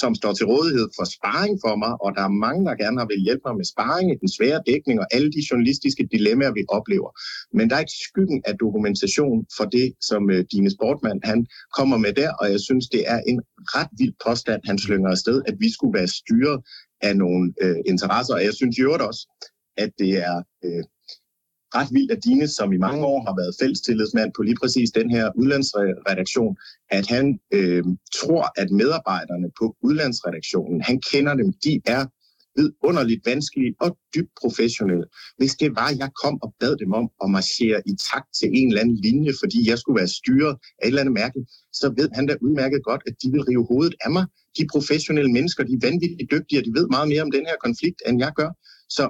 som 0.00 0.10
står 0.20 0.32
til 0.34 0.46
rådighed 0.52 0.88
for 0.96 1.06
sparring 1.16 1.54
for 1.64 1.74
mig, 1.82 1.92
og 2.04 2.10
der 2.16 2.22
er 2.28 2.38
mange, 2.46 2.62
der 2.68 2.74
gerne 2.82 2.98
har 3.00 3.06
vil 3.12 3.26
hjælpe 3.26 3.44
mig 3.46 3.56
med 3.60 3.66
sparring, 3.72 4.06
den 4.22 4.30
svære 4.36 4.60
dækning 4.70 4.96
og 5.02 5.06
alle 5.16 5.30
de 5.36 5.42
journalistiske 5.48 6.04
dilemmaer, 6.14 6.52
vi 6.58 6.62
oplever. 6.78 7.10
Men 7.56 7.64
der 7.68 7.74
er 7.76 7.82
ikke 7.84 8.00
skyggen 8.08 8.40
af 8.48 8.54
dokumentation 8.64 9.38
for 9.56 9.66
det, 9.76 9.88
som 10.08 10.22
uh, 10.34 10.40
Dine 10.52 10.70
Sportmand 10.76 11.20
han 11.30 11.40
kommer 11.78 11.96
med 12.04 12.12
der, 12.20 12.30
og 12.40 12.46
jeg 12.54 12.60
synes, 12.68 12.84
det 12.94 13.02
er 13.14 13.20
en 13.32 13.38
ret 13.76 13.92
vild 13.98 14.14
påstand, 14.26 14.60
han 14.70 14.78
slynger 14.78 15.10
afsted, 15.10 15.42
at 15.48 15.56
vi 15.62 15.68
skulle 15.76 15.94
være 15.98 16.10
styret 16.20 16.58
af 17.08 17.16
nogle 17.16 17.44
øh, 17.62 17.76
interesser. 17.86 18.34
Og 18.34 18.42
jeg 18.44 18.54
synes 18.54 18.76
jo 18.78 18.88
også, 19.08 19.22
at 19.76 19.90
det 19.98 20.12
er 20.28 20.36
øh, 20.64 20.84
ret 21.74 21.88
vildt, 21.92 22.12
at 22.12 22.24
Dine, 22.24 22.48
som 22.48 22.72
i 22.72 22.76
mange 22.76 23.04
år 23.06 23.20
har 23.26 23.34
været 23.40 23.56
fællestillidsmand 23.60 24.30
på 24.36 24.42
lige 24.42 24.58
præcis 24.62 24.90
den 24.90 25.10
her 25.10 25.30
udlandsredaktion, 25.36 26.56
at 26.90 27.06
han 27.06 27.38
øh, 27.52 27.84
tror, 28.18 28.60
at 28.60 28.70
medarbejderne 28.70 29.48
på 29.58 29.76
udlandsredaktionen, 29.82 30.80
han 30.82 31.00
kender 31.10 31.34
dem, 31.34 31.52
de 31.64 31.80
er 31.86 32.06
vidunderligt 32.58 33.26
vanskelige 33.26 33.74
og 33.80 33.90
dybt 34.14 34.32
professionelle. 34.42 35.06
Hvis 35.38 35.54
det 35.62 35.70
var, 35.80 35.88
jeg 36.02 36.10
kom 36.22 36.34
og 36.42 36.54
bad 36.60 36.76
dem 36.82 36.92
om 37.00 37.06
at 37.24 37.30
marchere 37.30 37.80
i 37.90 37.92
takt 38.10 38.30
til 38.38 38.48
en 38.58 38.68
eller 38.68 38.80
anden 38.82 38.98
linje, 39.06 39.32
fordi 39.42 39.58
jeg 39.70 39.78
skulle 39.78 39.98
være 40.00 40.14
styret 40.20 40.54
af 40.78 40.84
et 40.84 40.88
eller 40.88 41.00
andet 41.00 41.14
mærke, 41.22 41.40
så 41.72 41.86
ved 41.98 42.08
han 42.12 42.26
da 42.26 42.34
udmærket 42.46 42.80
godt, 42.90 43.02
at 43.08 43.14
de 43.22 43.26
vil 43.32 43.42
rive 43.50 43.66
hovedet 43.70 43.94
af 44.04 44.10
mig. 44.16 44.24
De 44.58 44.64
professionelle 44.74 45.32
mennesker, 45.32 45.62
de 45.64 45.72
er 45.72 45.86
vanvittigt 45.88 46.30
dygtige, 46.34 46.58
og 46.60 46.64
de 46.66 46.72
ved 46.78 46.86
meget 46.96 47.08
mere 47.08 47.22
om 47.22 47.30
den 47.30 47.44
her 47.50 47.56
konflikt, 47.66 48.00
end 48.08 48.16
jeg 48.24 48.32
gør. 48.40 48.50
Så 48.96 49.04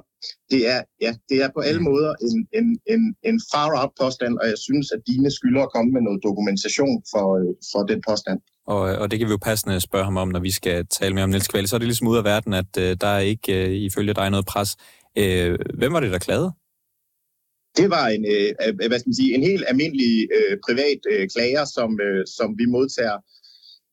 det 0.51 0.69
er, 0.75 0.81
ja, 1.01 1.13
det 1.29 1.37
er 1.45 1.49
på 1.57 1.61
alle 1.61 1.81
mm. 1.81 1.89
måder 1.91 2.13
en, 2.27 2.49
en, 2.59 2.69
en, 2.95 3.03
en 3.31 3.41
far-out 3.53 3.93
påstand, 4.01 4.39
og 4.39 4.47
jeg 4.53 4.59
synes, 4.67 4.87
at 4.93 5.01
dine 5.07 5.31
skylder 5.31 5.63
at 5.63 5.73
komme 5.75 5.91
med 5.93 6.03
noget 6.07 6.21
dokumentation 6.29 7.03
for, 7.13 7.27
øh, 7.39 7.55
for 7.73 7.83
den 7.91 8.01
påstand. 8.09 8.41
Og, 8.67 8.81
og 8.81 9.11
det 9.11 9.19
kan 9.19 9.29
vi 9.29 9.33
jo 9.37 9.47
passende 9.51 9.81
spørge 9.81 10.05
ham 10.05 10.17
om, 10.17 10.29
når 10.29 10.41
vi 10.41 10.51
skal 10.51 10.87
tale 10.87 11.15
med 11.15 11.23
om 11.23 11.31
Niels 11.31 11.49
Kvalle. 11.49 11.69
Så 11.69 11.77
er 11.77 11.79
det 11.79 11.89
ligesom 11.89 12.09
ud 12.13 12.17
af 12.17 12.25
verden, 12.25 12.53
at 12.63 12.73
uh, 12.79 12.91
der 13.03 13.11
er 13.19 13.25
ikke 13.33 13.53
uh, 13.65 13.73
ifølge 13.89 14.15
dig 14.15 14.31
noget 14.31 14.47
pres. 14.47 14.71
Uh, 15.21 15.55
hvem 15.79 15.93
var 15.93 16.01
det, 16.01 16.13
der 16.13 16.19
klagede? 16.19 16.53
Det 17.77 17.89
var 17.97 18.07
en, 18.17 18.25
uh, 18.35 18.77
hvad 18.89 18.99
skal 18.99 19.11
man 19.11 19.21
sige, 19.21 19.35
en 19.35 19.45
helt 19.51 19.65
almindelig 19.71 20.13
uh, 20.39 20.55
privat 20.67 21.01
uh, 21.13 21.25
klager, 21.35 21.65
som, 21.77 21.91
uh, 22.09 22.23
som 22.37 22.49
vi 22.61 22.67
modtager 22.77 23.19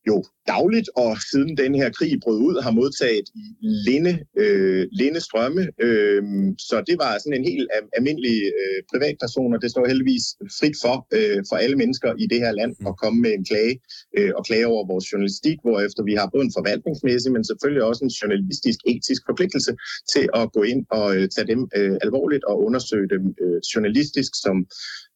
jo 0.07 0.23
dagligt, 0.47 0.89
og 1.03 1.11
siden 1.31 1.57
den 1.57 1.75
her 1.75 1.89
krig 1.97 2.13
brød 2.23 2.39
ud, 2.47 2.55
har 2.65 2.71
modtaget 2.71 3.27
i 3.41 3.45
linde, 3.87 4.13
øh, 4.43 4.87
linde 4.91 5.19
strømme. 5.27 5.63
Øh, 5.85 6.23
så 6.67 6.75
det 6.87 6.95
var 7.03 7.11
sådan 7.17 7.37
en 7.39 7.47
helt 7.51 7.69
almindelig 7.97 8.37
øh, 8.59 8.79
privatperson, 8.91 9.53
og 9.55 9.61
det 9.61 9.69
står 9.71 9.85
heldigvis 9.91 10.25
frit 10.59 10.77
for, 10.83 10.95
øh, 11.17 11.39
for 11.49 11.55
alle 11.63 11.77
mennesker 11.81 12.09
i 12.23 12.25
det 12.31 12.39
her 12.43 12.51
land 12.59 12.73
at 12.89 12.97
komme 13.01 13.17
med 13.25 13.31
en 13.37 13.45
klage 13.49 13.75
øh, 14.17 14.31
og 14.37 14.45
klage 14.47 14.67
over 14.73 14.83
vores 14.91 15.05
journalistik, 15.11 15.57
efter 15.87 16.01
vi 16.09 16.13
har 16.19 16.27
både 16.33 16.45
en 16.45 16.57
forvaltningsmæssig, 16.57 17.31
men 17.35 17.43
selvfølgelig 17.51 17.83
også 17.89 18.01
en 18.03 18.13
journalistisk 18.19 18.79
etisk 18.91 19.21
forpligtelse 19.29 19.71
til 20.13 20.25
at 20.39 20.45
gå 20.55 20.61
ind 20.71 20.81
og 20.99 21.07
øh, 21.15 21.25
tage 21.35 21.47
dem 21.53 21.61
øh, 21.77 21.95
alvorligt 22.05 22.43
og 22.49 22.55
undersøge 22.67 23.07
dem 23.15 23.23
øh, 23.43 23.59
journalistisk, 23.73 24.31
som 24.45 24.55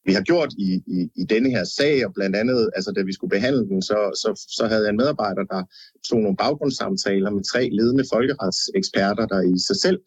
vi 0.09 0.13
har 0.19 0.25
gjort 0.31 0.51
i, 0.67 0.69
i, 0.97 0.99
i 1.21 1.23
denne 1.33 1.49
her 1.55 1.65
sag, 1.77 1.95
og 2.07 2.11
blandt 2.17 2.35
andet, 2.41 2.59
altså 2.77 2.91
da 2.95 3.01
vi 3.09 3.13
skulle 3.13 3.33
behandle 3.37 3.63
den, 3.71 3.81
så, 3.89 3.99
så, 4.21 4.29
så 4.57 4.63
havde 4.69 4.83
jeg 4.85 4.91
en 4.91 5.01
medarbejder, 5.03 5.43
der 5.53 5.61
tog 6.07 6.19
nogle 6.25 6.37
baggrundssamtaler 6.43 7.29
med 7.37 7.43
tre 7.51 7.63
ledende 7.77 8.05
folkeretseksperter, 8.13 9.25
der 9.33 9.41
i 9.53 9.55
sig 9.67 9.77
selv 9.85 9.99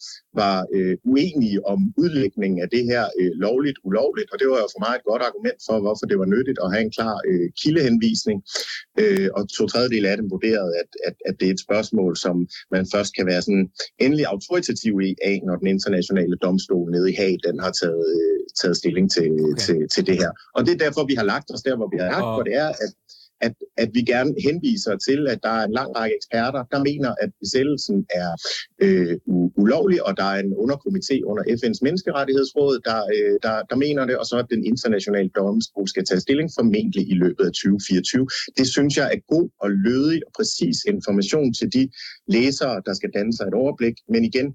var 0.42 0.56
øh, 0.76 0.94
uenige 1.10 1.58
om 1.72 1.78
udlægningen 2.02 2.58
af 2.64 2.68
det 2.76 2.84
her 2.92 3.04
øh, 3.20 3.32
lovligt, 3.46 3.78
ulovligt, 3.88 4.28
og 4.32 4.36
det 4.40 4.46
var 4.52 4.58
jo 4.64 4.68
for 4.74 4.82
mig 4.86 4.94
et 4.96 5.08
godt 5.10 5.22
argument 5.28 5.60
for, 5.66 5.76
hvorfor 5.84 6.06
det 6.10 6.18
var 6.22 6.28
nyttigt 6.34 6.58
at 6.64 6.72
have 6.72 6.84
en 6.86 6.94
klar 6.98 7.16
øh, 7.30 7.46
kildehenvisning, 7.62 8.38
øh, 9.02 9.28
og 9.36 9.42
to 9.56 9.62
tredjedel 9.72 10.04
af 10.10 10.16
dem 10.20 10.26
vurderede, 10.34 10.72
at, 10.82 10.90
at, 11.08 11.16
at 11.28 11.34
det 11.38 11.46
er 11.48 11.54
et 11.56 11.66
spørgsmål, 11.66 12.12
som 12.24 12.36
man 12.74 12.84
først 12.94 13.10
kan 13.16 13.26
være 13.30 13.42
sådan 13.46 13.66
endelig 14.04 14.26
autoritativ 14.34 14.94
i 15.08 15.10
af, 15.30 15.36
når 15.46 15.56
den 15.60 15.68
internationale 15.76 16.36
domstol 16.44 16.86
nede 16.94 17.06
i 17.12 17.14
Haag, 17.20 17.36
den 17.48 17.56
har 17.64 17.72
taget, 17.82 18.06
øh, 18.16 18.41
taget 18.60 18.76
stilling 18.76 19.10
til, 19.10 19.30
okay. 19.32 19.62
til, 19.64 19.88
til 19.94 20.06
det 20.06 20.16
her. 20.22 20.30
Og 20.54 20.66
det 20.66 20.72
er 20.74 20.80
derfor, 20.84 21.04
vi 21.04 21.14
har 21.14 21.24
lagt 21.24 21.50
os 21.54 21.62
der, 21.62 21.76
hvor 21.76 21.88
vi 21.92 21.98
har 22.00 22.08
lagt, 22.14 22.24
og... 22.24 22.36
for 22.36 22.42
det 22.42 22.54
er, 22.54 22.68
at 22.68 22.92
at, 23.46 23.54
at 23.76 23.90
vi 23.96 24.02
gerne 24.12 24.34
henviser 24.46 24.94
til, 25.06 25.20
at 25.32 25.38
der 25.42 25.52
er 25.58 25.64
en 25.64 25.72
lang 25.72 25.90
række 25.96 26.16
eksperter, 26.16 26.62
der 26.72 26.80
mener, 26.90 27.10
at 27.24 27.30
besættelsen 27.40 28.06
er 28.22 28.30
øh, 28.84 29.14
ulovlig, 29.62 29.98
og 30.06 30.16
der 30.16 30.28
er 30.34 30.38
en 30.46 30.52
underkomité 30.64 31.16
under 31.30 31.42
FN's 31.58 31.80
menneskerettighedsråd, 31.86 32.74
der, 32.88 33.00
øh, 33.16 33.34
der, 33.46 33.54
der 33.70 33.76
mener 33.76 34.02
det, 34.06 34.16
og 34.16 34.26
så 34.26 34.36
at 34.42 34.46
den 34.54 34.64
internationale 34.72 35.30
domstol 35.36 35.88
skal 35.88 36.04
tage 36.04 36.20
stilling 36.20 36.50
formentlig 36.58 37.04
i 37.12 37.14
løbet 37.14 37.44
af 37.48 37.52
2024. 37.52 38.28
Det 38.58 38.66
synes 38.74 38.96
jeg 38.96 39.06
er 39.14 39.18
god 39.34 39.48
og 39.60 39.70
lødig 39.70 40.20
og 40.26 40.32
præcis 40.38 40.78
information 40.94 41.54
til 41.54 41.68
de 41.76 41.82
læsere, 42.28 42.82
der 42.86 42.94
skal 42.94 43.10
danne 43.14 43.32
sig 43.36 43.46
et 43.46 43.54
overblik. 43.54 43.96
Men 44.08 44.24
igen, 44.24 44.48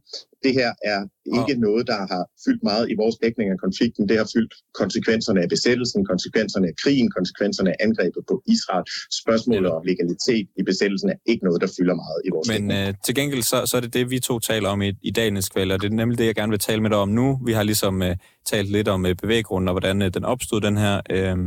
det 0.43 0.53
her 0.53 0.71
er 0.83 1.01
ikke 1.37 1.55
ja. 1.57 1.65
noget, 1.67 1.87
der 1.87 1.99
har 2.13 2.23
fyldt 2.45 2.63
meget 2.63 2.85
i 2.91 2.95
vores 3.01 3.15
dækning 3.23 3.47
af 3.51 3.59
konflikten. 3.65 4.09
Det 4.09 4.17
har 4.17 4.29
fyldt 4.35 4.53
konsekvenserne 4.81 5.39
af 5.43 5.49
besættelsen, 5.49 6.05
konsekvenserne 6.05 6.67
af 6.67 6.75
krigen, 6.83 7.09
konsekvenserne 7.17 7.69
af 7.73 7.77
angrebet 7.79 8.23
på 8.29 8.35
Israel. 8.55 8.76
Spørgsmålet 9.21 9.71
om 9.71 9.83
legalitet 9.83 10.47
i 10.57 10.63
besættelsen 10.63 11.09
er 11.09 11.15
ikke 11.25 11.43
noget, 11.45 11.61
der 11.61 11.67
fylder 11.77 11.95
meget 11.95 12.21
i 12.25 12.29
vores 12.33 12.47
Men. 12.49 12.71
Øh, 12.71 12.93
til 13.05 13.15
gengæld 13.15 13.43
så, 13.43 13.65
så 13.65 13.77
er 13.77 13.81
det 13.81 13.93
det, 13.93 14.09
vi 14.09 14.19
to 14.19 14.39
taler 14.39 14.69
om 14.69 14.81
i, 14.81 14.91
i 15.01 15.11
dagens 15.11 15.49
kvæld, 15.49 15.71
og 15.71 15.81
det 15.81 15.91
er 15.91 15.95
nemlig 15.95 16.17
det, 16.17 16.25
jeg 16.25 16.35
gerne 16.35 16.49
vil 16.49 16.59
tale 16.59 16.81
med 16.81 16.89
dig 16.89 16.97
om 16.97 17.09
nu. 17.09 17.39
Vi 17.45 17.53
har 17.53 17.63
ligesom 17.63 18.01
uh, 18.01 18.07
talt 18.45 18.71
lidt 18.71 18.87
om 18.87 19.05
uh, 19.05 19.11
bevæggrunden 19.21 19.67
og 19.67 19.73
hvordan 19.73 20.01
uh, 20.01 20.07
den 20.07 20.25
opstod, 20.25 20.61
den 20.61 20.77
her, 20.77 21.01
uh, 21.13 21.37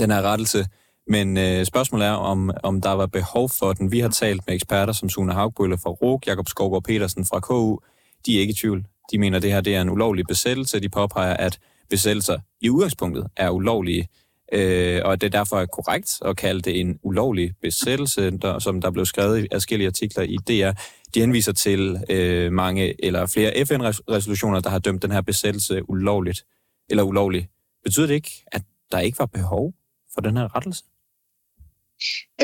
den 0.00 0.10
her 0.10 0.22
rettelse. 0.22 0.66
Men 1.08 1.36
øh, 1.36 1.64
spørgsmålet 1.64 2.06
er, 2.06 2.12
om, 2.12 2.50
om 2.62 2.80
der 2.80 2.90
var 2.92 3.06
behov 3.06 3.50
for 3.50 3.72
den. 3.72 3.92
Vi 3.92 4.00
har 4.00 4.08
talt 4.08 4.42
med 4.46 4.54
eksperter 4.54 4.92
som 4.92 5.08
Sune 5.08 5.32
Hagbølle 5.32 5.78
fra 5.78 5.90
ROG, 5.90 6.22
Jakob 6.26 6.48
Skovgaard 6.48 6.84
Petersen 6.84 7.24
fra 7.24 7.40
KU. 7.40 7.78
De 8.26 8.36
er 8.36 8.40
ikke 8.40 8.50
i 8.50 8.54
tvivl. 8.54 8.84
De 9.12 9.18
mener, 9.18 9.36
at 9.36 9.42
det 9.42 9.52
her 9.52 9.60
det 9.60 9.74
er 9.74 9.82
en 9.82 9.90
ulovlig 9.90 10.26
besættelse. 10.26 10.80
De 10.80 10.88
påpeger, 10.88 11.34
at 11.34 11.58
besættelser 11.90 12.38
i 12.60 12.70
udgangspunktet 12.70 13.26
er 13.36 13.50
ulovlige, 13.50 14.08
øh, 14.52 15.00
og 15.04 15.12
at 15.12 15.20
det 15.20 15.32
derfor 15.32 15.56
er 15.60 15.66
korrekt 15.66 16.18
at 16.24 16.36
kalde 16.36 16.60
det 16.60 16.80
en 16.80 16.98
ulovlig 17.02 17.54
besættelse, 17.62 18.30
der, 18.30 18.58
som 18.58 18.80
der 18.80 18.90
blev 18.90 19.06
skrevet 19.06 19.44
i 19.44 19.46
forskellige 19.52 19.86
artikler 19.86 20.22
i 20.22 20.36
DR. 20.36 20.70
De 21.14 21.20
henviser 21.20 21.52
til 21.52 22.04
øh, 22.10 22.52
mange 22.52 23.04
eller 23.04 23.26
flere 23.26 23.64
FN-resolutioner, 23.66 24.60
der 24.60 24.70
har 24.70 24.78
dømt 24.78 25.02
den 25.02 25.10
her 25.10 25.20
besættelse 25.20 25.90
ulovligt 25.90 26.44
eller 26.90 27.02
ulovlig. 27.02 27.48
Betyder 27.84 28.06
det 28.06 28.14
ikke, 28.14 28.44
at 28.52 28.62
der 28.92 28.98
ikke 28.98 29.18
var 29.18 29.26
behov 29.26 29.74
for 30.14 30.20
den 30.20 30.36
her 30.36 30.56
rettelse? 30.56 30.84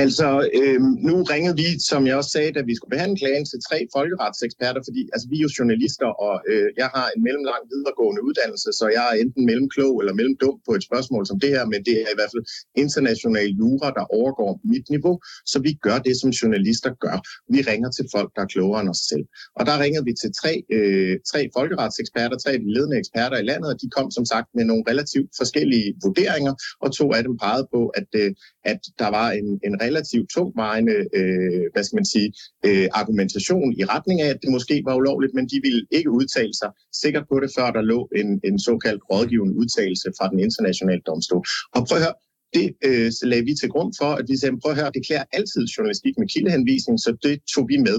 Altså, 0.03 0.29
øh, 0.59 0.81
nu 1.09 1.15
ringede 1.35 1.57
vi, 1.63 1.69
som 1.91 2.01
jeg 2.07 2.17
også 2.21 2.33
sagde, 2.37 2.53
da 2.57 2.63
vi 2.69 2.75
skulle 2.77 2.95
behandle 2.97 3.17
klagen 3.23 3.45
til 3.51 3.59
tre 3.69 3.79
folkeretseksperter, 3.97 4.81
fordi 4.89 5.03
altså, 5.15 5.27
vi 5.31 5.37
er 5.39 5.45
jo 5.47 5.51
journalister, 5.59 6.09
og 6.27 6.35
øh, 6.51 6.69
jeg 6.83 6.89
har 6.97 7.07
en 7.15 7.21
mellemlang 7.27 7.63
videregående 7.75 8.23
uddannelse, 8.29 8.69
så 8.79 8.85
jeg 8.97 9.05
er 9.11 9.17
enten 9.23 9.43
mellemklog 9.51 9.93
eller 10.01 10.15
mellemdum 10.19 10.57
på 10.67 10.73
et 10.79 10.85
spørgsmål 10.89 11.23
som 11.27 11.39
det 11.45 11.51
her, 11.57 11.65
men 11.73 11.81
det 11.89 11.95
er 12.05 12.11
i 12.15 12.19
hvert 12.19 12.33
fald 12.35 12.45
international 12.85 13.49
jura, 13.61 13.89
der 13.99 14.05
overgår 14.19 14.53
mit 14.73 14.87
niveau, 14.95 15.15
så 15.53 15.57
vi 15.67 15.73
gør 15.87 15.99
det, 16.07 16.15
som 16.23 16.31
journalister 16.41 16.93
gør. 17.05 17.17
Vi 17.55 17.61
ringer 17.71 17.91
til 17.97 18.07
folk, 18.15 18.29
der 18.37 18.43
er 18.43 18.51
klogere 18.55 18.81
end 18.83 18.91
os 18.95 19.03
selv. 19.11 19.25
Og 19.59 19.63
der 19.69 19.75
ringede 19.85 20.05
vi 20.09 20.13
til 20.23 20.31
tre, 20.41 20.53
øh, 20.77 21.15
tre 21.31 21.41
folkerets-eksperter, 21.57 22.37
tre 22.45 22.53
ledende 22.75 22.97
eksperter 23.03 23.37
i 23.41 23.47
landet, 23.51 23.69
og 23.73 23.77
de 23.83 23.89
kom 23.97 24.09
som 24.17 24.25
sagt 24.33 24.49
med 24.57 24.65
nogle 24.71 24.85
relativt 24.91 25.31
forskellige 25.41 25.89
vurderinger, 26.05 26.55
og 26.83 26.89
to 26.99 27.07
af 27.17 27.23
dem 27.27 27.35
pegede 27.45 27.67
på, 27.75 27.81
at, 28.01 28.09
øh, 28.23 28.31
at 28.73 28.81
der 29.03 29.11
var 29.19 29.29
en, 29.41 29.49
en 29.69 29.77
relativt 29.87 30.29
tungvejende, 30.35 30.97
øh, 31.19 31.65
hvad 31.73 31.85
skal 31.85 31.97
man 32.01 32.09
sige, 32.15 32.29
øh, 32.67 32.89
argumentation 33.01 33.69
i 33.81 33.83
retning 33.95 34.19
af, 34.25 34.29
at 34.35 34.41
det 34.43 34.51
måske 34.57 34.77
var 34.89 34.95
ulovligt, 35.01 35.35
men 35.35 35.47
de 35.53 35.59
ville 35.67 35.83
ikke 35.91 36.11
udtale 36.19 36.55
sig 36.61 36.71
sikkert 37.03 37.27
på 37.31 37.37
det, 37.43 37.51
før 37.57 37.69
der 37.77 37.83
lå 37.93 38.01
en, 38.21 38.29
en 38.49 38.59
såkaldt 38.59 39.03
rådgivende 39.11 39.55
udtalelse 39.61 40.09
fra 40.19 40.27
den 40.33 40.39
internationale 40.47 41.03
domstol. 41.09 41.45
Og 41.75 41.81
prøv 41.87 41.97
at 41.99 42.05
høre, 42.05 42.17
det 42.57 42.67
øh, 42.89 43.13
så 43.19 43.25
lagde 43.31 43.45
vi 43.45 43.55
til 43.55 43.69
grund 43.75 43.93
for, 44.01 44.11
at 44.21 44.25
vi 44.29 44.37
sagde, 44.37 44.61
prøv 44.63 44.73
at 44.73 44.79
høre, 44.81 44.91
det 44.97 45.07
klæder 45.07 45.25
altid 45.33 45.63
journalistik 45.75 46.15
med 46.19 46.29
kildehenvisning, 46.29 46.97
så 47.01 47.11
det 47.23 47.35
tog 47.55 47.65
vi 47.73 47.77
med. 47.89 47.99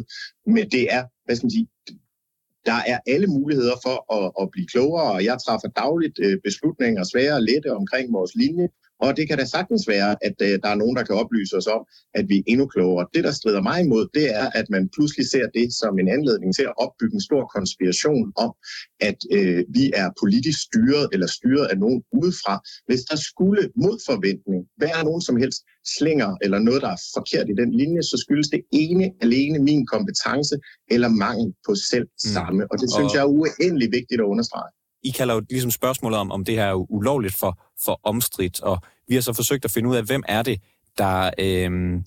Men 0.56 0.66
det 0.76 0.84
er, 0.98 1.04
hvad 1.26 1.36
skal 1.36 1.46
man 1.46 1.58
sige, 1.58 1.68
der 2.70 2.80
er 2.94 3.00
alle 3.14 3.28
muligheder 3.28 3.78
for 3.86 3.98
at, 4.18 4.28
at 4.42 4.46
blive 4.54 4.68
klogere, 4.74 5.12
og 5.16 5.24
jeg 5.30 5.38
træffer 5.46 5.70
dagligt 5.84 6.18
øh, 6.26 6.38
beslutninger, 6.48 7.04
svære 7.04 7.34
og 7.40 7.44
lette 7.50 7.70
omkring 7.82 8.14
vores 8.14 8.36
linje, 8.36 8.68
og 9.00 9.18
det 9.18 9.28
kan 9.30 9.38
da 9.38 9.46
sagtens 9.46 9.88
være, 9.88 10.16
at 10.28 10.36
øh, 10.42 10.60
der 10.64 10.70
er 10.70 10.76
nogen, 10.76 10.96
der 10.96 11.04
kan 11.04 11.16
oplyse 11.16 11.58
os 11.58 11.68
om, 11.68 11.82
at 12.14 12.26
vi 12.30 12.38
er 12.38 12.44
endnu 12.48 12.66
klogere. 12.68 13.08
Det, 13.14 13.24
der 13.24 13.32
strider 13.32 13.62
mig 13.62 13.82
imod, 13.82 14.08
det 14.14 14.36
er, 14.36 14.48
at 14.60 14.66
man 14.70 14.90
pludselig 14.96 15.26
ser 15.30 15.46
det 15.58 15.68
som 15.82 16.00
en 16.00 16.10
anledning 16.18 16.56
til 16.56 16.64
at 16.64 16.78
opbygge 16.78 17.16
en 17.16 17.28
stor 17.30 17.44
konspiration 17.56 18.28
om, 18.46 18.52
at 19.00 19.20
øh, 19.32 19.64
vi 19.78 19.92
er 20.02 20.08
politisk 20.22 20.60
styret 20.68 21.08
eller 21.14 21.28
styret 21.28 21.66
af 21.72 21.78
nogen 21.84 22.04
udefra. 22.22 22.56
Hvis 22.88 23.02
der 23.10 23.18
skulle 23.30 23.62
mod 23.84 23.98
forventning 24.06 24.62
være 24.86 25.04
nogen 25.04 25.22
som 25.22 25.38
helst 25.44 25.62
slinger 25.98 26.32
eller 26.44 26.60
noget, 26.60 26.82
der 26.82 26.92
er 26.98 27.02
forkert 27.18 27.48
i 27.50 27.56
den 27.62 27.72
linje, 27.82 28.04
så 28.04 28.18
skyldes 28.24 28.50
det 28.56 28.62
ene 28.72 29.06
alene 29.22 29.60
min 29.60 29.86
kompetence 29.86 30.56
eller 30.94 31.10
mangel 31.10 31.54
på 31.68 31.76
selv 31.92 32.08
mm. 32.12 32.34
samme. 32.36 32.62
Mm. 32.64 32.70
Og 32.72 32.76
det 32.82 32.90
synes 32.96 33.12
og... 33.12 33.16
jeg 33.16 33.24
er 33.28 33.32
uendelig 33.40 33.90
vigtigt 33.98 34.22
at 34.22 34.28
understrege. 34.34 34.72
I 35.06 35.10
kalder 35.10 35.34
jo 35.34 35.42
ligesom 35.50 35.72
spørgsmålet 35.72 36.20
om, 36.20 36.32
om 36.32 36.46
det 36.46 36.56
her 36.56 36.66
er 36.66 36.92
ulovligt 36.92 37.36
for, 37.36 37.60
for 37.86 38.00
omstridt, 38.04 38.62
og 38.62 38.82
vi 39.08 39.16
har 39.16 39.22
så 39.22 39.34
forsøgt 39.34 39.66
at 39.66 39.72
finde 39.72 39.90
ud 39.90 39.96
af, 39.96 40.04
hvem 40.04 40.24
er 40.28 40.42
det, 40.42 40.62
der, 40.98 41.32
øh, 41.40 42.02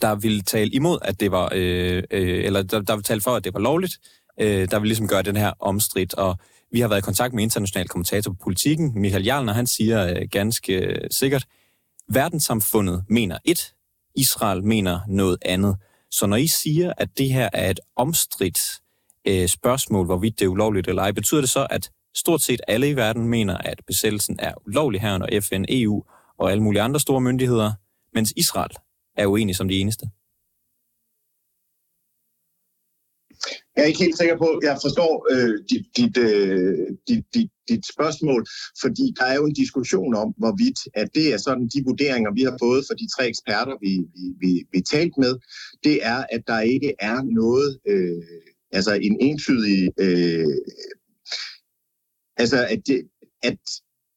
der 0.00 0.14
ville 0.14 0.42
tale 0.42 0.70
imod, 0.70 0.98
at 1.02 1.20
det 1.20 1.30
var, 1.30 1.52
øh, 1.54 2.02
øh, 2.10 2.44
eller 2.44 2.62
der, 2.62 2.80
der 2.80 2.94
ville 2.94 3.02
tale 3.02 3.20
for, 3.20 3.30
at 3.30 3.44
det 3.44 3.54
var 3.54 3.60
lovligt, 3.60 3.98
øh, 4.40 4.70
der 4.70 4.78
vil 4.78 4.86
ligesom 4.86 5.08
gøre 5.08 5.22
den 5.22 5.36
her 5.36 5.52
omstridt, 5.60 6.14
og 6.14 6.38
vi 6.72 6.80
har 6.80 6.88
været 6.88 7.00
i 7.00 7.04
kontakt 7.04 7.34
med 7.34 7.42
international 7.42 7.88
kommentator 7.88 8.32
på 8.32 8.38
politikken, 8.42 9.00
Michael 9.00 9.24
Jarlner, 9.24 9.52
han 9.52 9.66
siger 9.66 10.10
øh, 10.10 10.28
ganske 10.30 10.72
øh, 10.72 11.08
sikkert, 11.10 11.46
verdenssamfundet 12.08 13.04
mener 13.08 13.38
et, 13.44 13.74
Israel 14.16 14.64
mener 14.64 15.00
noget 15.08 15.38
andet. 15.42 15.76
Så 16.10 16.26
når 16.26 16.36
I 16.36 16.46
siger, 16.46 16.92
at 16.96 17.08
det 17.18 17.32
her 17.32 17.48
er 17.52 17.70
et 17.70 17.80
omstridt 17.96 18.60
øh, 19.26 19.48
spørgsmål, 19.48 20.06
hvorvidt 20.06 20.38
det 20.38 20.44
er 20.44 20.48
ulovligt 20.48 20.88
eller 20.88 21.02
ej, 21.02 21.12
betyder 21.12 21.40
det 21.40 21.50
så, 21.50 21.66
at 21.70 21.90
stort 22.14 22.42
set 22.42 22.60
alle 22.68 22.90
i 22.90 22.96
verden 22.96 23.28
mener, 23.28 23.56
at 23.58 23.80
besættelsen 23.86 24.36
er 24.38 24.54
ulovlig 24.66 25.00
her, 25.00 25.14
under 25.14 25.40
FN, 25.40 25.64
EU 25.68 26.04
og 26.38 26.50
alle 26.50 26.62
mulige 26.62 26.82
andre 26.82 27.00
store 27.00 27.20
myndigheder, 27.20 27.72
mens 28.14 28.32
Israel 28.36 28.76
er 29.16 29.26
uenig 29.26 29.56
som 29.56 29.68
de 29.68 29.78
eneste? 29.78 30.06
Jeg 33.76 33.82
er 33.82 33.86
ikke 33.86 34.04
helt 34.04 34.18
sikker 34.18 34.36
på, 34.38 34.48
at 34.56 34.62
jeg 34.68 34.78
forstår 34.82 35.12
øh, 35.32 35.54
dit, 35.70 35.86
dit, 35.96 36.16
øh, 36.16 36.78
dit, 37.08 37.24
dit, 37.34 37.50
dit 37.68 37.84
spørgsmål, 37.94 38.46
fordi 38.82 39.06
der 39.18 39.24
er 39.24 39.34
jo 39.34 39.44
en 39.46 39.60
diskussion 39.62 40.14
om, 40.14 40.28
hvorvidt 40.42 40.80
at 40.94 41.08
det 41.14 41.26
er 41.34 41.38
sådan, 41.38 41.66
de 41.74 41.84
vurderinger, 41.86 42.30
vi 42.38 42.42
har 42.42 42.56
fået 42.60 42.84
fra 42.86 42.94
de 42.94 43.06
tre 43.14 43.24
eksperter, 43.28 43.74
vi, 43.84 43.92
vi, 44.14 44.24
vi, 44.42 44.50
vi 44.72 44.80
talt 44.80 45.14
med, 45.18 45.34
det 45.84 45.96
er, 46.02 46.20
at 46.34 46.42
der 46.46 46.60
ikke 46.60 46.94
er 47.00 47.18
noget, 47.40 47.70
øh, 47.86 48.22
altså 48.72 48.92
en 48.94 49.16
entydig, 49.20 49.90
øh, 50.04 50.56
altså 52.40 52.58
at, 52.74 52.80
det, 52.86 53.00
at 53.42 53.58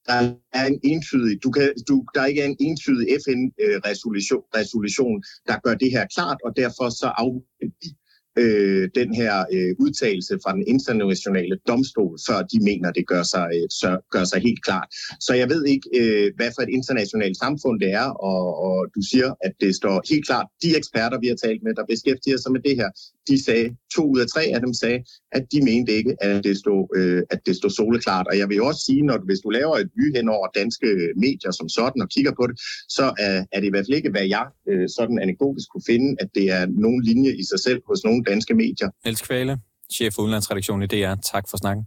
der 0.07 0.19
er 0.59 0.65
en 0.65 0.79
entydig, 0.83 1.43
du 1.43 1.51
kan, 1.51 1.73
du, 1.89 1.95
der 2.15 2.25
ikke 2.25 2.41
er 2.41 2.45
en 2.45 2.57
entydig 2.59 3.07
FN-resolution, 3.23 4.43
resolution, 4.59 5.23
der 5.47 5.55
gør 5.63 5.75
det 5.75 5.91
her 5.91 6.05
klart, 6.15 6.37
og 6.45 6.51
derfor 6.57 6.89
så 6.89 7.07
afviser 7.23 7.95
øh, 8.37 8.89
den 8.95 9.09
her 9.15 9.45
øh, 9.53 9.71
udtalelse 9.79 10.33
fra 10.43 10.53
den 10.57 10.63
internationale 10.67 11.55
domstol, 11.67 12.17
før 12.27 12.39
de 12.51 12.57
mener, 12.69 12.91
det 12.91 13.07
gør 13.07 13.23
sig, 13.23 13.47
øh, 13.55 13.67
så, 13.81 13.91
gør 14.11 14.23
sig 14.23 14.41
helt 14.41 14.63
klart. 14.67 14.87
Så 15.19 15.33
jeg 15.41 15.49
ved 15.49 15.65
ikke, 15.65 15.87
øh, 15.99 16.31
hvad 16.35 16.49
for 16.55 16.61
et 16.61 16.69
internationalt 16.79 17.37
samfund 17.37 17.79
det 17.79 17.91
er, 17.91 18.09
og, 18.31 18.43
og 18.65 18.77
du 18.95 19.01
siger, 19.11 19.29
at 19.45 19.53
det 19.61 19.75
står 19.75 19.95
helt 20.11 20.25
klart. 20.29 20.47
De 20.63 20.77
eksperter, 20.77 21.17
vi 21.19 21.27
har 21.27 21.39
talt 21.45 21.61
med, 21.63 21.73
der 21.79 21.91
beskæftiger 21.93 22.37
sig 22.37 22.51
med 22.51 22.61
det 22.67 22.75
her, 22.79 22.89
de 23.29 23.45
sagde, 23.45 23.67
to 23.95 24.03
ud 24.13 24.19
af 24.19 24.27
tre 24.27 24.43
af 24.55 24.59
dem 24.65 24.73
sagde, 24.73 24.99
at 25.31 25.43
de 25.51 25.59
mente 25.69 25.91
ikke, 25.99 26.15
at 26.25 26.43
det 26.43 26.57
stod, 26.57 26.81
øh, 26.97 27.21
at 27.33 27.39
det 27.45 27.55
stod 27.55 27.69
soleklart. 27.69 28.27
Og 28.31 28.37
jeg 28.37 28.49
vil 28.49 28.61
også 28.61 28.81
sige, 28.87 29.01
når 29.09 29.17
hvis 29.25 29.39
du 29.43 29.49
laver 29.49 29.75
et 29.77 29.89
vy 29.97 30.05
hen 30.17 30.29
over 30.29 30.47
danske 30.61 30.87
medier 31.25 31.51
som 31.59 31.69
sådan 31.69 32.01
og 32.01 32.09
kigger 32.15 32.33
på 32.39 32.43
det, 32.47 32.55
så 32.97 33.05
er, 33.25 33.45
er 33.51 33.59
det 33.59 33.67
i 33.67 33.73
hvert 33.73 33.85
fald 33.87 33.97
ikke, 33.99 34.11
hvad 34.15 34.27
jeg 34.35 34.45
øh, 34.69 34.85
sådan 34.97 35.17
anekdotisk 35.25 35.67
kunne 35.71 35.87
finde, 35.91 36.09
at 36.19 36.29
det 36.35 36.45
er 36.57 36.63
nogen 36.85 37.01
linje 37.09 37.31
i 37.41 37.43
sig 37.51 37.59
selv 37.59 37.79
hos 37.89 38.03
nogen 38.03 38.23
danske 38.23 38.53
medier. 38.53 38.89
Niels 39.05 39.21
Kvale, 39.21 39.53
chef 39.93 40.13
for 40.13 40.21
udenlandsredaktionen 40.21 40.83
i 40.83 40.89
DR. 40.93 41.15
Tak 41.33 41.45
for 41.49 41.57
snakken. 41.57 41.83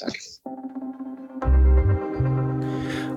Tak. 0.00 0.14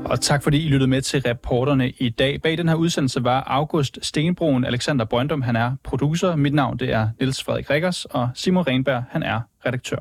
Og 0.05 0.21
tak 0.21 0.43
fordi 0.43 0.65
I 0.65 0.67
lyttede 0.67 0.89
med 0.89 1.01
til 1.01 1.21
reporterne 1.21 1.89
i 1.89 2.09
dag. 2.09 2.41
Bag 2.41 2.57
den 2.57 2.67
her 2.67 2.75
udsendelse 2.75 3.23
var 3.23 3.43
August 3.47 3.99
Stenbroen, 4.01 4.65
Alexander 4.65 5.05
Brøndum, 5.05 5.41
han 5.41 5.55
er 5.55 5.75
producer. 5.83 6.35
Mit 6.35 6.53
navn 6.53 6.77
det 6.77 6.93
er 6.93 7.09
Niels 7.19 7.43
Frederik 7.43 7.69
Rikkers, 7.69 8.05
og 8.05 8.29
Simon 8.33 8.67
Renberg, 8.67 9.03
han 9.09 9.23
er 9.23 9.41
redaktør. 9.65 9.97